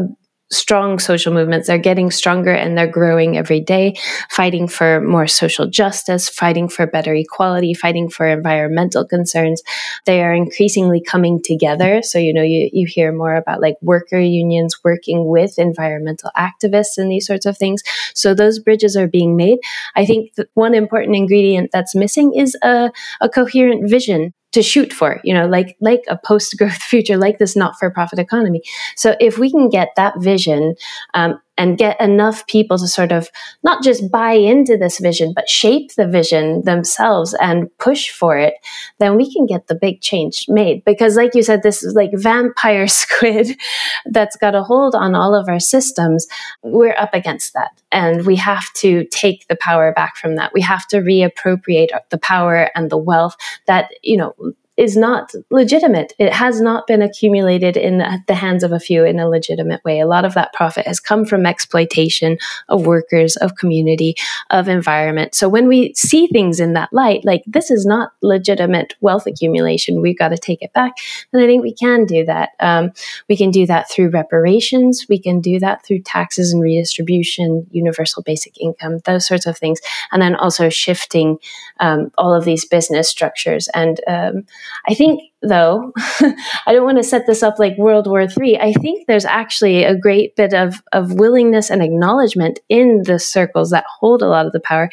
[0.52, 1.68] strong social movements.
[1.68, 3.96] They're getting stronger and they're growing every day,
[4.30, 9.62] fighting for more social justice, fighting for better equality, fighting for environmental concerns.
[10.06, 12.02] They are increasingly coming together.
[12.02, 16.98] So, you know, you, you hear more about like worker unions working with environmental activists
[16.98, 17.84] and these sorts of things.
[18.14, 19.60] So those bridges are being made.
[19.96, 22.92] I think one important ingredient that's missing is a,
[23.22, 27.38] a coherent vision to shoot for you know like like a post growth future like
[27.38, 28.62] this not for profit economy.
[28.96, 30.76] So if we can get that vision
[31.14, 33.30] um, and get enough people to sort of
[33.64, 38.54] not just buy into this vision, but shape the vision themselves and push for it,
[39.00, 40.86] then we can get the big change made.
[40.86, 43.60] Because, like you said, this is like vampire squid
[44.06, 46.26] that's got a hold on all of our systems.
[46.64, 47.72] We're up against that.
[47.92, 50.54] And we have to take the power back from that.
[50.54, 53.36] We have to reappropriate the power and the wealth
[53.68, 54.34] that, you know,
[54.80, 56.14] is not legitimate.
[56.18, 60.00] It has not been accumulated in the hands of a few in a legitimate way.
[60.00, 62.38] A lot of that profit has come from exploitation
[62.70, 64.16] of workers, of community,
[64.52, 65.36] of environment.
[65.36, 70.02] So when we see things in that light, like this is not legitimate wealth accumulation,
[70.02, 70.94] we've got to take it back.
[71.34, 72.52] And I think we can do that.
[72.62, 72.92] Um,
[73.28, 75.08] we can do that through reparations.
[75.10, 79.82] We can do that through taxes and redistribution, universal basic income, those sorts of things.
[80.14, 81.38] And then also shifting
[81.82, 84.46] um, all of these business structures and um,
[84.88, 88.60] I think, though, I don't want to set this up like World War III.
[88.60, 93.72] I think there's actually a great bit of, of willingness and acknowledgement in the circles
[93.72, 94.90] that hold a lot of the power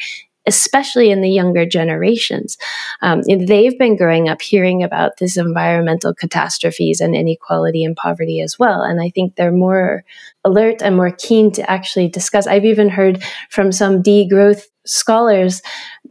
[0.47, 2.57] especially in the younger generations.
[3.01, 8.57] Um, they've been growing up hearing about these environmental catastrophes and inequality and poverty as
[8.57, 8.81] well.
[8.81, 10.05] And I think they're more
[10.45, 12.47] alert and more keen to actually discuss.
[12.47, 15.61] I've even heard from some degrowth scholars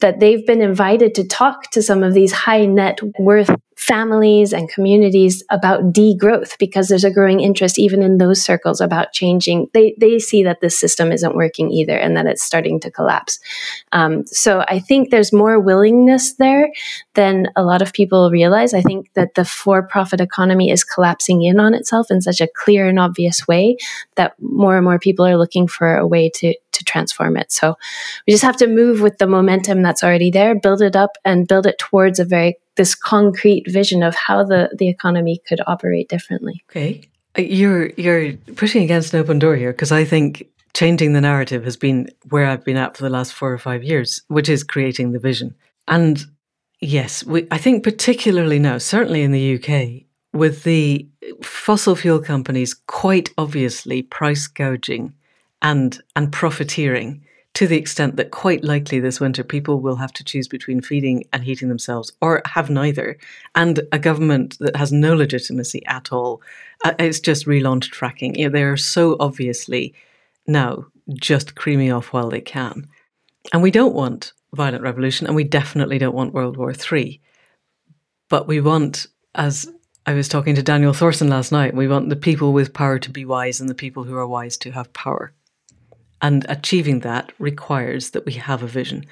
[0.00, 4.70] that they've been invited to talk to some of these high net worth families and
[4.70, 9.68] communities about degrowth because there's a growing interest even in those circles about changing.
[9.74, 13.38] They, they see that this system isn't working either and that it's starting to collapse.
[13.92, 16.70] Um, so i think there's more willingness there
[17.14, 18.72] than a lot of people realize.
[18.72, 22.88] I think that the for-profit economy is collapsing in on itself in such a clear
[22.88, 23.76] and obvious way
[24.16, 27.50] that more and more people are looking for a way to to transform it.
[27.50, 27.76] So
[28.26, 31.48] we just have to move with the momentum that's already there build it up and
[31.48, 36.08] build it towards a very this concrete vision of how the, the economy could operate
[36.08, 36.62] differently.
[36.70, 37.02] Okay.
[37.36, 41.64] Uh, you're you're pushing against an open door here because I think changing the narrative
[41.64, 44.62] has been where I've been at for the last four or five years, which is
[44.62, 45.54] creating the vision.
[45.88, 46.24] And
[46.80, 51.08] yes, we, I think particularly now, certainly in the UK, with the
[51.42, 55.14] fossil fuel companies quite obviously price gouging
[55.62, 57.24] and and profiteering
[57.56, 61.24] to the extent that quite likely this winter people will have to choose between feeding
[61.32, 63.16] and heating themselves or have neither.
[63.54, 66.42] And a government that has no legitimacy at all.
[66.84, 68.36] Uh, it's just relaunched fracking.
[68.36, 69.94] You know, they're so obviously
[70.46, 70.84] now
[71.14, 72.88] just creaming off while they can.
[73.54, 77.22] And we don't want violent revolution and we definitely don't want World War III.
[78.28, 79.66] But we want, as
[80.04, 83.10] I was talking to Daniel Thorson last night, we want the people with power to
[83.10, 85.32] be wise and the people who are wise to have power.
[86.22, 89.04] And achieving that requires that we have a vision.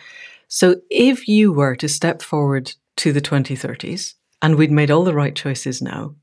[0.49, 5.15] So if you were to step forward to the 2030s and we'd made all the
[5.15, 6.15] right choices now,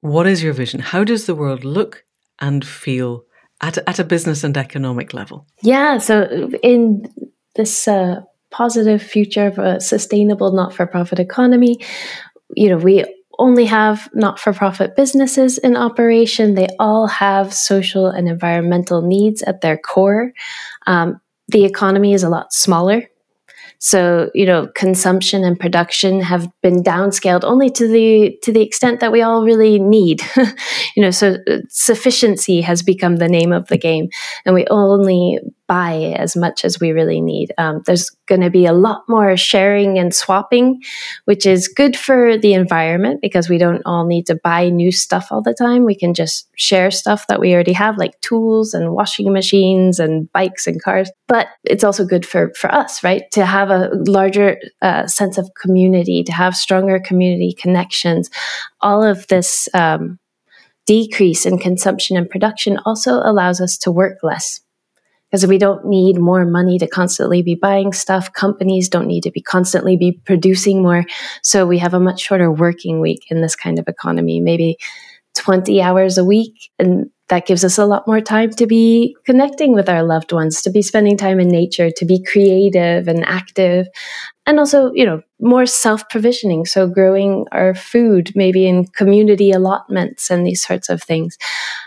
[0.00, 0.80] what is your vision?
[0.80, 2.04] How does the world look
[2.40, 3.24] and feel
[3.60, 5.46] at, at a business and economic level?
[5.62, 5.98] Yeah.
[5.98, 7.12] So in
[7.54, 11.78] this uh, positive future of a sustainable not for profit economy,
[12.54, 13.04] you know, we
[13.38, 16.54] only have not for profit businesses in operation.
[16.54, 20.32] They all have social and environmental needs at their core.
[20.86, 23.02] Um, the economy is a lot smaller
[23.78, 29.00] so, you know, consumption and production have been downscaled only to the to the extent
[29.00, 30.22] that we all really need.
[30.96, 34.08] you know, so uh, sufficiency has become the name of the game,
[34.44, 37.52] and we only buy as much as we really need.
[37.58, 40.82] Um, there's going to be a lot more sharing and swapping,
[41.24, 45.28] which is good for the environment because we don't all need to buy new stuff
[45.30, 45.84] all the time.
[45.84, 50.30] We can just share stuff that we already have, like tools and washing machines and
[50.32, 51.10] bikes and cars.
[51.28, 53.22] But it's also good for for us, right?
[53.32, 58.30] To have a larger uh, sense of community, to have stronger community connections.
[58.80, 60.18] All of this um,
[60.86, 64.60] decrease in consumption and production also allows us to work less
[65.30, 68.32] because we don't need more money to constantly be buying stuff.
[68.32, 71.04] Companies don't need to be constantly be producing more.
[71.42, 74.40] So we have a much shorter working week in this kind of economy.
[74.40, 74.78] Maybe
[75.36, 79.74] 20 hours a week and that gives us a lot more time to be connecting
[79.74, 83.88] with our loved ones, to be spending time in nature, to be creative and active,
[84.46, 86.66] and also, you know, more self provisioning.
[86.66, 91.36] So, growing our food, maybe in community allotments and these sorts of things.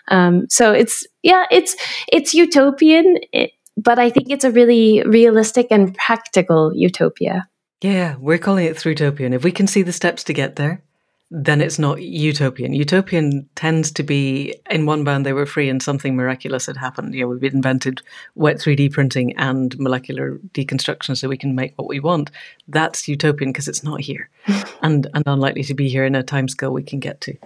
[0.10, 1.76] Um, so, it's, yeah, it's,
[2.12, 7.48] it's utopian, it, but I think it's a really realistic and practical utopia.
[7.82, 9.34] Yeah, we're calling it Thrutopian.
[9.34, 10.84] If we can see the steps to get there,
[11.32, 12.74] then it's not utopian.
[12.74, 17.14] Utopian tends to be in one bound they were free and something miraculous had happened.
[17.14, 18.02] You know, we've invented
[18.34, 22.32] wet 3D printing and molecular deconstruction so we can make what we want.
[22.68, 24.30] That's utopian because it's not here
[24.82, 27.38] and, and unlikely to be here in a timescale we can get to.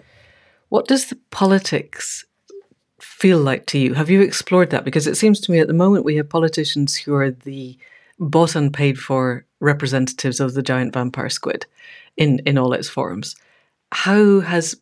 [0.69, 2.23] What does the politics
[3.01, 3.95] feel like to you?
[3.95, 4.85] Have you explored that?
[4.85, 7.77] Because it seems to me at the moment we have politicians who are the
[8.17, 11.65] bought and paid for representatives of the giant vampire squid
[12.15, 13.35] in, in all its forms
[13.93, 14.75] how has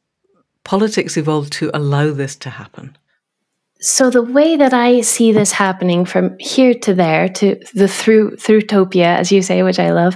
[0.64, 2.98] politics evolved to allow this to happen?
[3.80, 8.38] So the way that I see this happening from here to there to the through
[8.38, 10.16] through topia, as you say, which I love,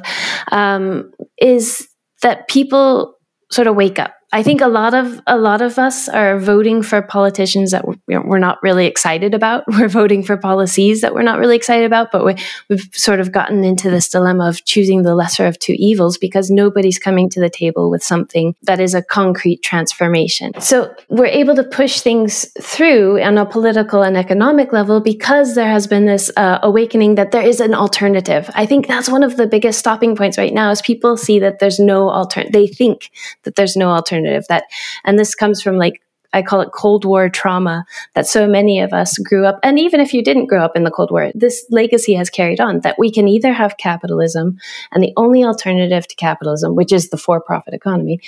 [0.52, 1.88] um, is
[2.22, 3.16] that people
[3.52, 4.14] sort of wake up.
[4.36, 8.38] I think a lot of a lot of us are voting for politicians that we're
[8.38, 9.63] not really excited about.
[9.79, 12.36] We're voting for policies that we're not really excited about, but we,
[12.69, 16.49] we've sort of gotten into this dilemma of choosing the lesser of two evils because
[16.49, 20.51] nobody's coming to the table with something that is a concrete transformation.
[20.59, 25.69] So we're able to push things through on a political and economic level because there
[25.69, 28.49] has been this uh, awakening that there is an alternative.
[28.53, 31.59] I think that's one of the biggest stopping points right now is people see that
[31.59, 32.53] there's no alternative.
[32.53, 33.11] They think
[33.43, 34.65] that there's no alternative that,
[35.03, 36.01] and this comes from like
[36.36, 40.01] I call it Cold War trauma that so many of us grew up, and even
[40.01, 42.99] if you didn't grow up in the Cold War, this legacy has carried on that
[42.99, 44.59] we can either have capitalism,
[44.91, 48.19] and the only alternative to capitalism, which is the for profit economy,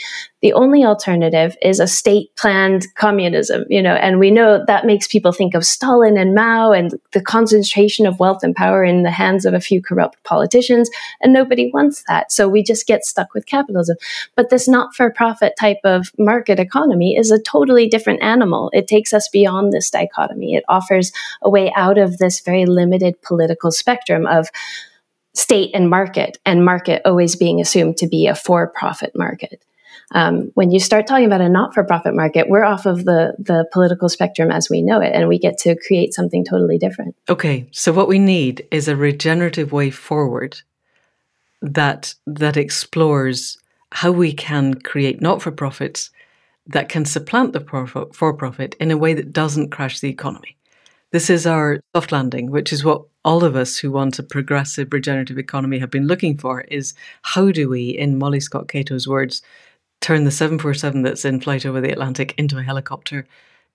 [0.42, 5.08] the only alternative is a state planned communism, you know, and we know that makes
[5.08, 9.12] people think of Stalin and Mao and the concentration of wealth and power in the
[9.12, 10.90] hands of a few corrupt politicians,
[11.22, 12.32] and nobody wants that.
[12.32, 13.98] So we just get stuck with capitalism.
[14.38, 18.70] But this not for profit type of market economy is a totally different animal.
[18.74, 20.56] It takes us beyond this dichotomy.
[20.56, 24.50] It offers a way out of this very limited political spectrum of
[25.34, 29.64] state and market, and market always being assumed to be a for profit market.
[30.12, 34.08] Um, when you start talking about a not-for-profit market, we're off of the the political
[34.08, 37.16] spectrum as we know it, and we get to create something totally different.
[37.28, 40.62] Okay, so what we need is a regenerative way forward
[41.62, 43.58] that that explores
[43.92, 46.10] how we can create not-for-profits
[46.68, 47.62] that can supplant the
[48.14, 50.58] for-profit in a way that doesn't crash the economy.
[51.12, 54.92] This is our soft landing, which is what all of us who want a progressive
[54.92, 59.42] regenerative economy have been looking for is how do we, in Molly Scott Cato's words,
[60.02, 63.26] turn the 747 that's in flight over the Atlantic into a helicopter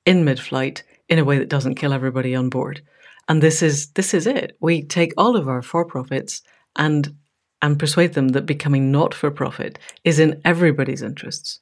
[0.04, 2.82] in mid-flight in a way that doesn't kill everybody on board.
[3.28, 4.56] And this is this is it.
[4.60, 6.42] We take all of our for-profits
[6.76, 7.14] and
[7.62, 11.60] and persuade them that becoming not for profit is in everybody's interests.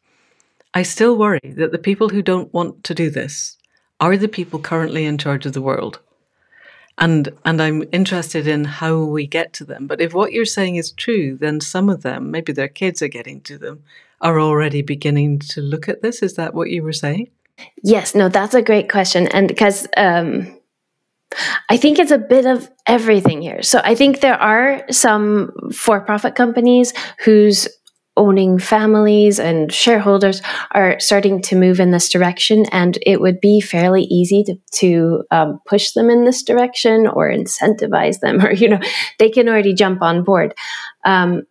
[0.74, 3.56] I still worry that the people who don't want to do this
[3.98, 6.00] are the people currently in charge of the world.
[6.98, 9.86] And and I'm interested in how we get to them.
[9.86, 13.08] But if what you're saying is true, then some of them, maybe their kids are
[13.08, 13.82] getting to them,
[14.20, 16.22] are already beginning to look at this?
[16.22, 17.30] Is that what you were saying?
[17.82, 19.28] Yes, no, that's a great question.
[19.28, 20.60] And because um,
[21.68, 23.62] I think it's a bit of everything here.
[23.62, 26.92] So I think there are some for profit companies
[27.24, 27.68] whose
[28.20, 30.42] owning families and shareholders
[30.72, 35.24] are starting to move in this direction, and it would be fairly easy to, to
[35.30, 38.80] um, push them in this direction or incentivize them, or, you know,
[39.18, 40.54] they can already jump on board.
[41.06, 41.44] Um,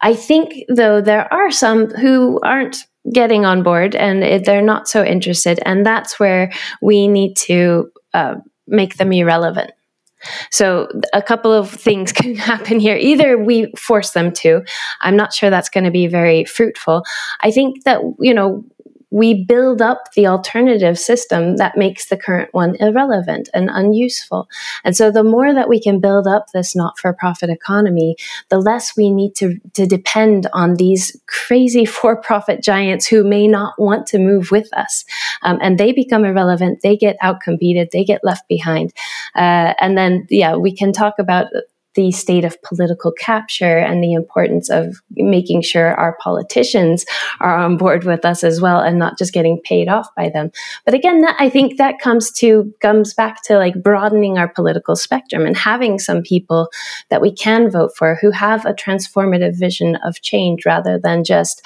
[0.00, 2.78] I think, though, there are some who aren't
[3.12, 5.60] getting on board and they're not so interested.
[5.64, 6.52] And that's where
[6.82, 8.36] we need to uh,
[8.66, 9.70] make them irrelevant.
[10.50, 12.96] So, a couple of things can happen here.
[12.96, 14.62] Either we force them to,
[15.00, 17.04] I'm not sure that's going to be very fruitful.
[17.40, 18.64] I think that, you know,
[19.10, 24.48] we build up the alternative system that makes the current one irrelevant and unuseful.
[24.84, 28.16] And so the more that we can build up this not for profit economy,
[28.48, 33.46] the less we need to, to depend on these crazy for profit giants who may
[33.46, 35.04] not want to move with us.
[35.42, 38.92] Um, and they become irrelevant, they get outcompeted, they get left behind.
[39.34, 41.46] Uh, and then, yeah, we can talk about
[41.96, 47.04] the state of political capture and the importance of making sure our politicians
[47.40, 50.52] are on board with us as well and not just getting paid off by them.
[50.84, 54.94] But again, that, I think that comes to comes back to like broadening our political
[54.94, 56.68] spectrum and having some people
[57.10, 61.62] that we can vote for who have a transformative vision of change rather than just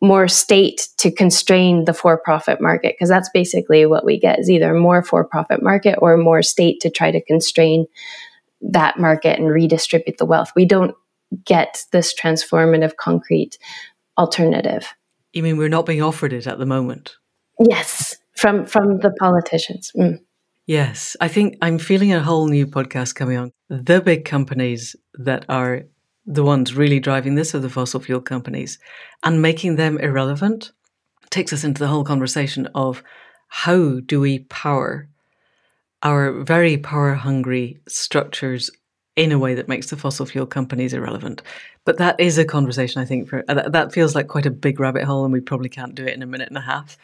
[0.00, 4.72] more state to constrain the for-profit market because that's basically what we get is either
[4.72, 7.84] more for-profit market or more state to try to constrain
[8.60, 10.52] that market and redistribute the wealth.
[10.56, 10.94] We don't
[11.44, 13.58] get this transformative concrete
[14.16, 14.88] alternative.
[15.32, 17.16] You mean we're not being offered it at the moment?
[17.60, 19.92] Yes, from from the politicians.
[19.96, 20.20] Mm.
[20.66, 23.52] Yes, I think I'm feeling a whole new podcast coming on.
[23.68, 25.84] The big companies that are
[26.26, 28.78] the ones really driving this are the fossil fuel companies,
[29.24, 30.72] and making them irrelevant
[31.30, 33.02] takes us into the whole conversation of
[33.48, 35.08] how do we power
[36.02, 38.70] our very power hungry structures
[39.16, 41.42] in a way that makes the fossil fuel companies irrelevant.
[41.88, 44.78] But that is a conversation, I think, for uh, that feels like quite a big
[44.78, 46.98] rabbit hole, and we probably can't do it in a minute and a half.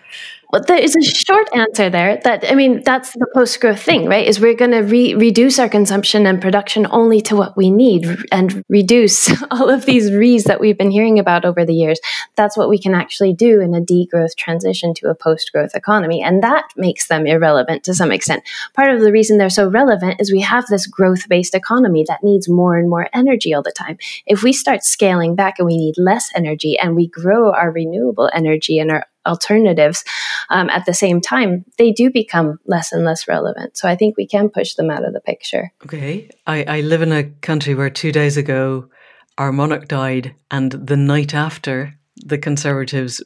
[0.52, 2.20] Well, there is a short answer there.
[2.22, 4.26] That I mean, that's the post-growth thing, right?
[4.26, 8.06] Is we're going to re- reduce our consumption and production only to what we need,
[8.30, 11.98] and reduce all of these re's that we've been hearing about over the years.
[12.36, 16.42] That's what we can actually do in a degrowth transition to a post-growth economy, and
[16.42, 18.42] that makes them irrelevant to some extent.
[18.74, 22.50] Part of the reason they're so relevant is we have this growth-based economy that needs
[22.50, 23.96] more and more energy all the time.
[24.26, 28.30] If we start scaling back and we need less energy, and we grow our renewable
[28.34, 30.04] energy and our alternatives
[30.50, 33.76] um, at the same time, they do become less and less relevant.
[33.76, 35.72] So I think we can push them out of the picture.
[35.84, 36.28] Okay.
[36.46, 38.88] I, I live in a country where two days ago
[39.36, 43.20] our monarch died, and the night after, the Conservatives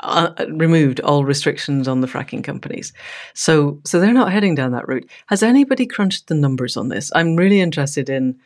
[0.00, 2.92] uh, removed all restrictions on the fracking companies.
[3.34, 5.10] So, so they're not heading down that route.
[5.26, 7.10] Has anybody crunched the numbers on this?
[7.12, 8.38] I'm really interested in.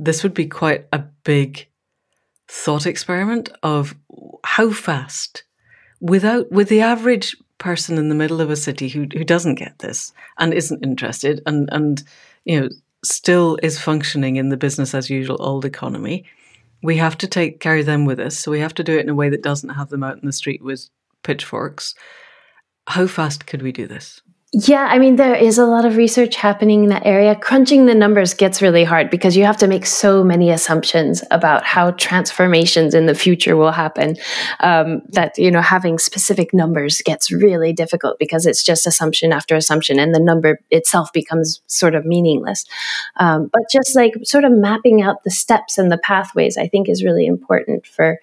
[0.00, 1.67] This would be quite a big
[2.48, 3.94] thought experiment of
[4.44, 5.44] how fast,
[6.00, 9.78] without with the average person in the middle of a city who who doesn't get
[9.80, 12.04] this and isn't interested and and
[12.44, 12.68] you know
[13.04, 16.24] still is functioning in the business as usual old economy
[16.82, 18.38] we have to take carry them with us.
[18.38, 20.26] So we have to do it in a way that doesn't have them out in
[20.26, 20.88] the street with
[21.22, 21.94] pitchforks.
[22.86, 24.22] How fast could we do this
[24.54, 27.34] yeah, I mean, there is a lot of research happening in that area.
[27.34, 31.64] Crunching the numbers gets really hard because you have to make so many assumptions about
[31.64, 34.16] how transformations in the future will happen.
[34.60, 39.54] Um, that, you know, having specific numbers gets really difficult because it's just assumption after
[39.54, 42.64] assumption and the number itself becomes sort of meaningless.
[43.16, 46.88] Um, but just like sort of mapping out the steps and the pathways, I think
[46.88, 48.18] is really important for.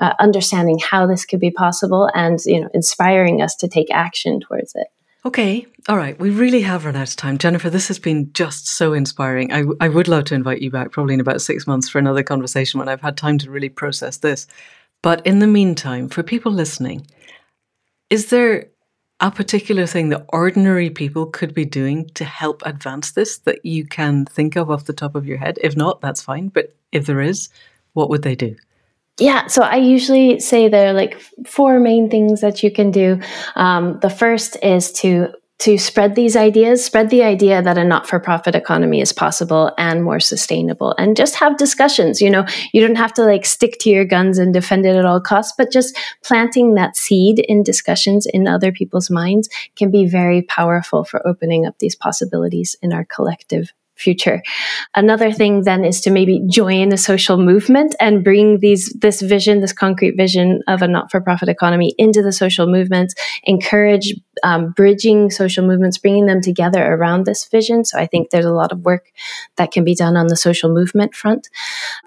[0.00, 4.38] Uh, understanding how this could be possible and you know inspiring us to take action
[4.38, 4.86] towards it
[5.24, 6.18] Okay, all right.
[6.18, 7.38] We really have run out of time.
[7.38, 9.52] Jennifer, this has been just so inspiring.
[9.52, 12.22] I, I would love to invite you back probably in about six months for another
[12.22, 14.46] conversation when I've had time to really process this.
[15.02, 17.06] But in the meantime, for people listening,
[18.10, 18.68] is there
[19.20, 23.84] a particular thing that ordinary people could be doing to help advance this that you
[23.84, 25.58] can think of off the top of your head?
[25.60, 26.48] If not, that's fine.
[26.48, 27.48] But if there is,
[27.92, 28.54] what would they do?
[29.18, 33.20] Yeah, so I usually say there are like four main things that you can do.
[33.56, 38.54] Um, the first is to to spread these ideas, spread the idea that a not-for-profit
[38.54, 42.22] economy is possible and more sustainable, and just have discussions.
[42.22, 45.04] You know, you don't have to like stick to your guns and defend it at
[45.04, 50.06] all costs, but just planting that seed in discussions in other people's minds can be
[50.06, 54.42] very powerful for opening up these possibilities in our collective future.
[54.94, 59.60] Another thing then is to maybe join a social movement and bring these this vision,
[59.60, 63.14] this concrete vision of a not-for-profit economy into the social movements.
[63.44, 67.84] Encourage um, bridging social movements, bringing them together around this vision.
[67.84, 69.10] So I think there's a lot of work
[69.56, 71.48] that can be done on the social movement front.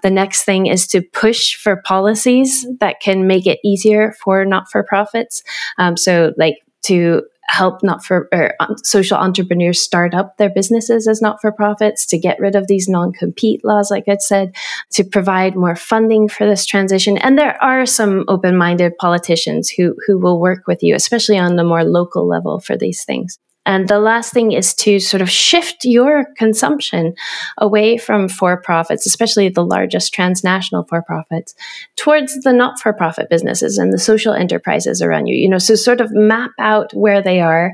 [0.02, 5.42] The next thing is to push for policies that can make it easier for not-for-profits.
[5.78, 11.06] Um, so like to help not for or uh, social entrepreneurs start up their businesses
[11.06, 14.54] as not for profits to get rid of these non compete laws, like I said,
[14.92, 17.18] to provide more funding for this transition.
[17.18, 21.56] And there are some open minded politicians who who will work with you, especially on
[21.56, 23.38] the more local level, for these things.
[23.64, 27.14] And the last thing is to sort of shift your consumption
[27.58, 31.54] away from for profits, especially the largest transnational for profits,
[31.96, 35.36] towards the not for profit businesses and the social enterprises around you.
[35.36, 37.72] You know, so sort of map out where they are.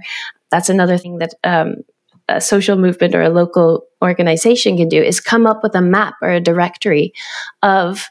[0.51, 1.77] That's another thing that um,
[2.29, 6.15] a social movement or a local organization can do is come up with a map
[6.23, 7.13] or a directory
[7.63, 8.09] of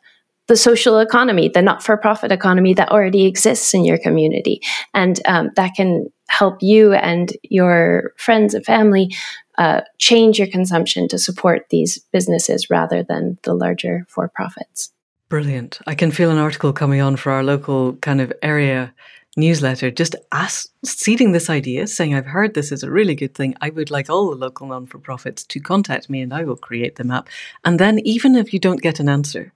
[0.47, 4.61] the social economy, the not for profit economy that already exists in your community.
[4.93, 9.15] And um, that can help you and your friends and family
[9.57, 14.91] uh, change your consumption to support these businesses rather than the larger for profits.
[15.29, 15.79] Brilliant.
[15.87, 18.93] I can feel an article coming on for our local kind of area
[19.37, 23.55] newsletter just ask, seeding this idea, saying, I've heard this is a really good thing.
[23.61, 26.57] I would like all the local non for profits to contact me and I will
[26.57, 27.29] create the map.
[27.63, 29.53] And then, even if you don't get an answer,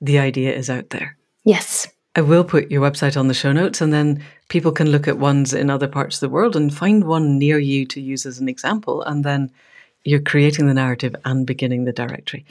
[0.00, 1.16] the idea is out there.
[1.44, 1.86] Yes.
[2.16, 5.18] I will put your website on the show notes, and then people can look at
[5.18, 8.38] ones in other parts of the world and find one near you to use as
[8.40, 9.02] an example.
[9.02, 9.50] And then
[10.04, 12.44] you're creating the narrative and beginning the directory.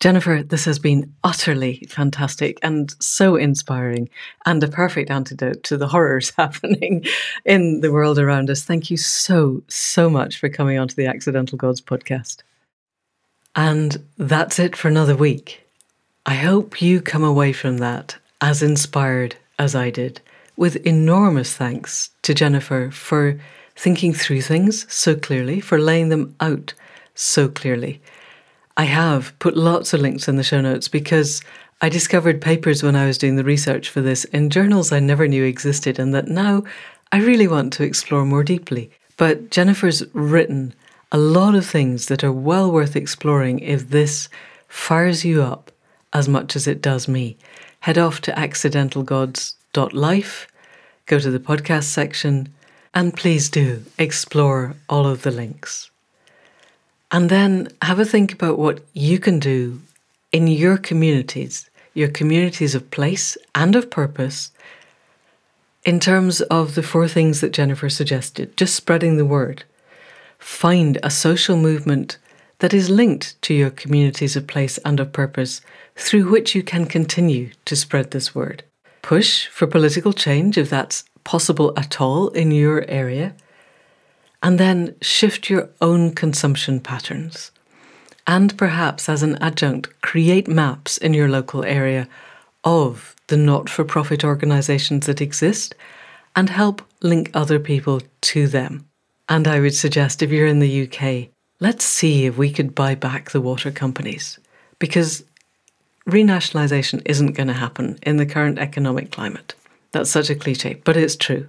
[0.00, 4.08] Jennifer, this has been utterly fantastic and so inspiring
[4.46, 7.04] and a perfect antidote to the horrors happening
[7.44, 8.64] in the world around us.
[8.64, 12.38] Thank you so, so much for coming onto the Accidental Gods podcast.
[13.54, 15.64] And that's it for another week.
[16.24, 20.20] I hope you come away from that as inspired as I did,
[20.56, 23.40] with enormous thanks to Jennifer for
[23.76, 26.74] thinking through things so clearly, for laying them out
[27.14, 28.02] so clearly.
[28.76, 31.40] I have put lots of links in the show notes because
[31.80, 35.28] I discovered papers when I was doing the research for this in journals I never
[35.28, 36.64] knew existed and that now
[37.12, 38.90] I really want to explore more deeply.
[39.16, 40.74] But Jennifer's written
[41.12, 44.28] a lot of things that are well worth exploring if this
[44.68, 45.70] fires you up
[46.12, 47.36] as much as it does me.
[47.82, 50.48] Head off to accidentalgods.life,
[51.06, 52.48] go to the podcast section,
[52.94, 55.90] and please do explore all of the links.
[57.10, 59.80] And then have a think about what you can do
[60.30, 64.52] in your communities, your communities of place and of purpose,
[65.84, 69.64] In terms of the four things that Jennifer suggested, just spreading the word.
[70.38, 72.18] Find a social movement
[72.60, 75.60] that is linked to your communities of place and of purpose
[75.96, 78.64] through which you can continue to spread this word.
[79.02, 83.34] Push for political change if that's possible at all in your area.
[84.42, 87.52] And then shift your own consumption patterns.
[88.26, 92.08] And perhaps, as an adjunct, create maps in your local area
[92.64, 95.74] of the not for profit organisations that exist
[96.34, 98.86] and help link other people to them.
[99.28, 101.28] And I would suggest if you're in the UK,
[101.60, 104.38] let's see if we could buy back the water companies
[104.78, 105.24] because
[106.06, 109.54] renationalisation isn't going to happen in the current economic climate.
[109.92, 111.48] That's such a cliche, but it's true.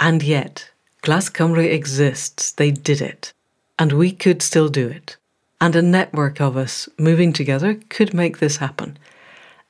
[0.00, 0.70] And yet,
[1.02, 3.32] Glas Cymru exists, they did it,
[3.78, 5.16] and we could still do it.
[5.60, 8.98] And a network of us moving together could make this happen.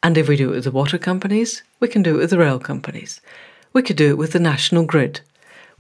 [0.03, 2.39] And if we do it with the water companies, we can do it with the
[2.39, 3.21] rail companies.
[3.73, 5.21] We could do it with the national grid.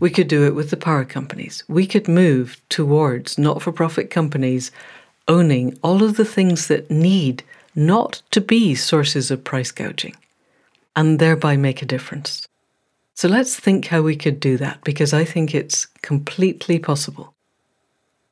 [0.01, 1.64] We could do it with the power companies.
[1.68, 4.70] We could move towards not for profit companies
[5.28, 7.43] owning all of the things that need
[7.74, 10.16] not to be sources of price gouging
[10.94, 12.46] and thereby make a difference.
[13.14, 17.34] So let's think how we could do that because I think it's completely possible.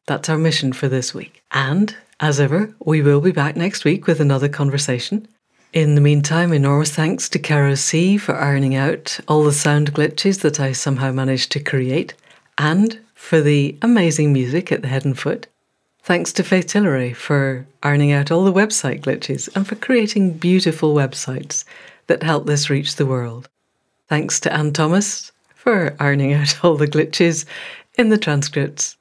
[0.06, 1.42] That's our mission for this week.
[1.52, 5.28] And as ever, we will be back next week with another conversation.
[5.72, 10.40] In the meantime, enormous thanks to Caro C for ironing out all the sound glitches
[10.40, 12.14] that I somehow managed to create,
[12.58, 15.46] and for the amazing music at the head and foot.
[16.10, 20.92] Thanks to Faith Tillery for ironing out all the website glitches and for creating beautiful
[20.92, 21.64] websites
[22.08, 23.48] that help this reach the world.
[24.08, 27.44] Thanks to Anne Thomas for ironing out all the glitches
[27.96, 28.96] in the transcripts.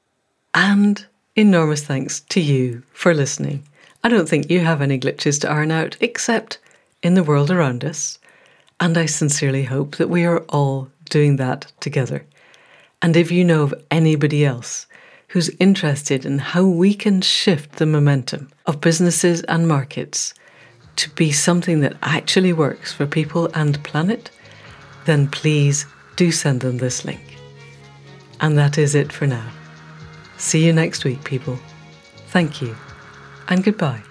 [0.54, 1.04] And
[1.34, 3.64] enormous thanks to you for listening.
[4.04, 6.58] I don't think you have any glitches to iron out except
[7.02, 8.20] in the world around us.
[8.78, 12.24] And I sincerely hope that we are all doing that together.
[13.02, 14.86] And if you know of anybody else
[15.30, 20.34] who's interested in how we can shift the momentum of businesses and markets
[20.96, 24.30] to be something that actually works for people and planet,
[25.04, 25.86] then please
[26.16, 27.22] do send them this link.
[28.40, 29.50] And that is it for now.
[30.36, 31.58] See you next week, people.
[32.28, 32.76] Thank you
[33.48, 34.02] and goodbye.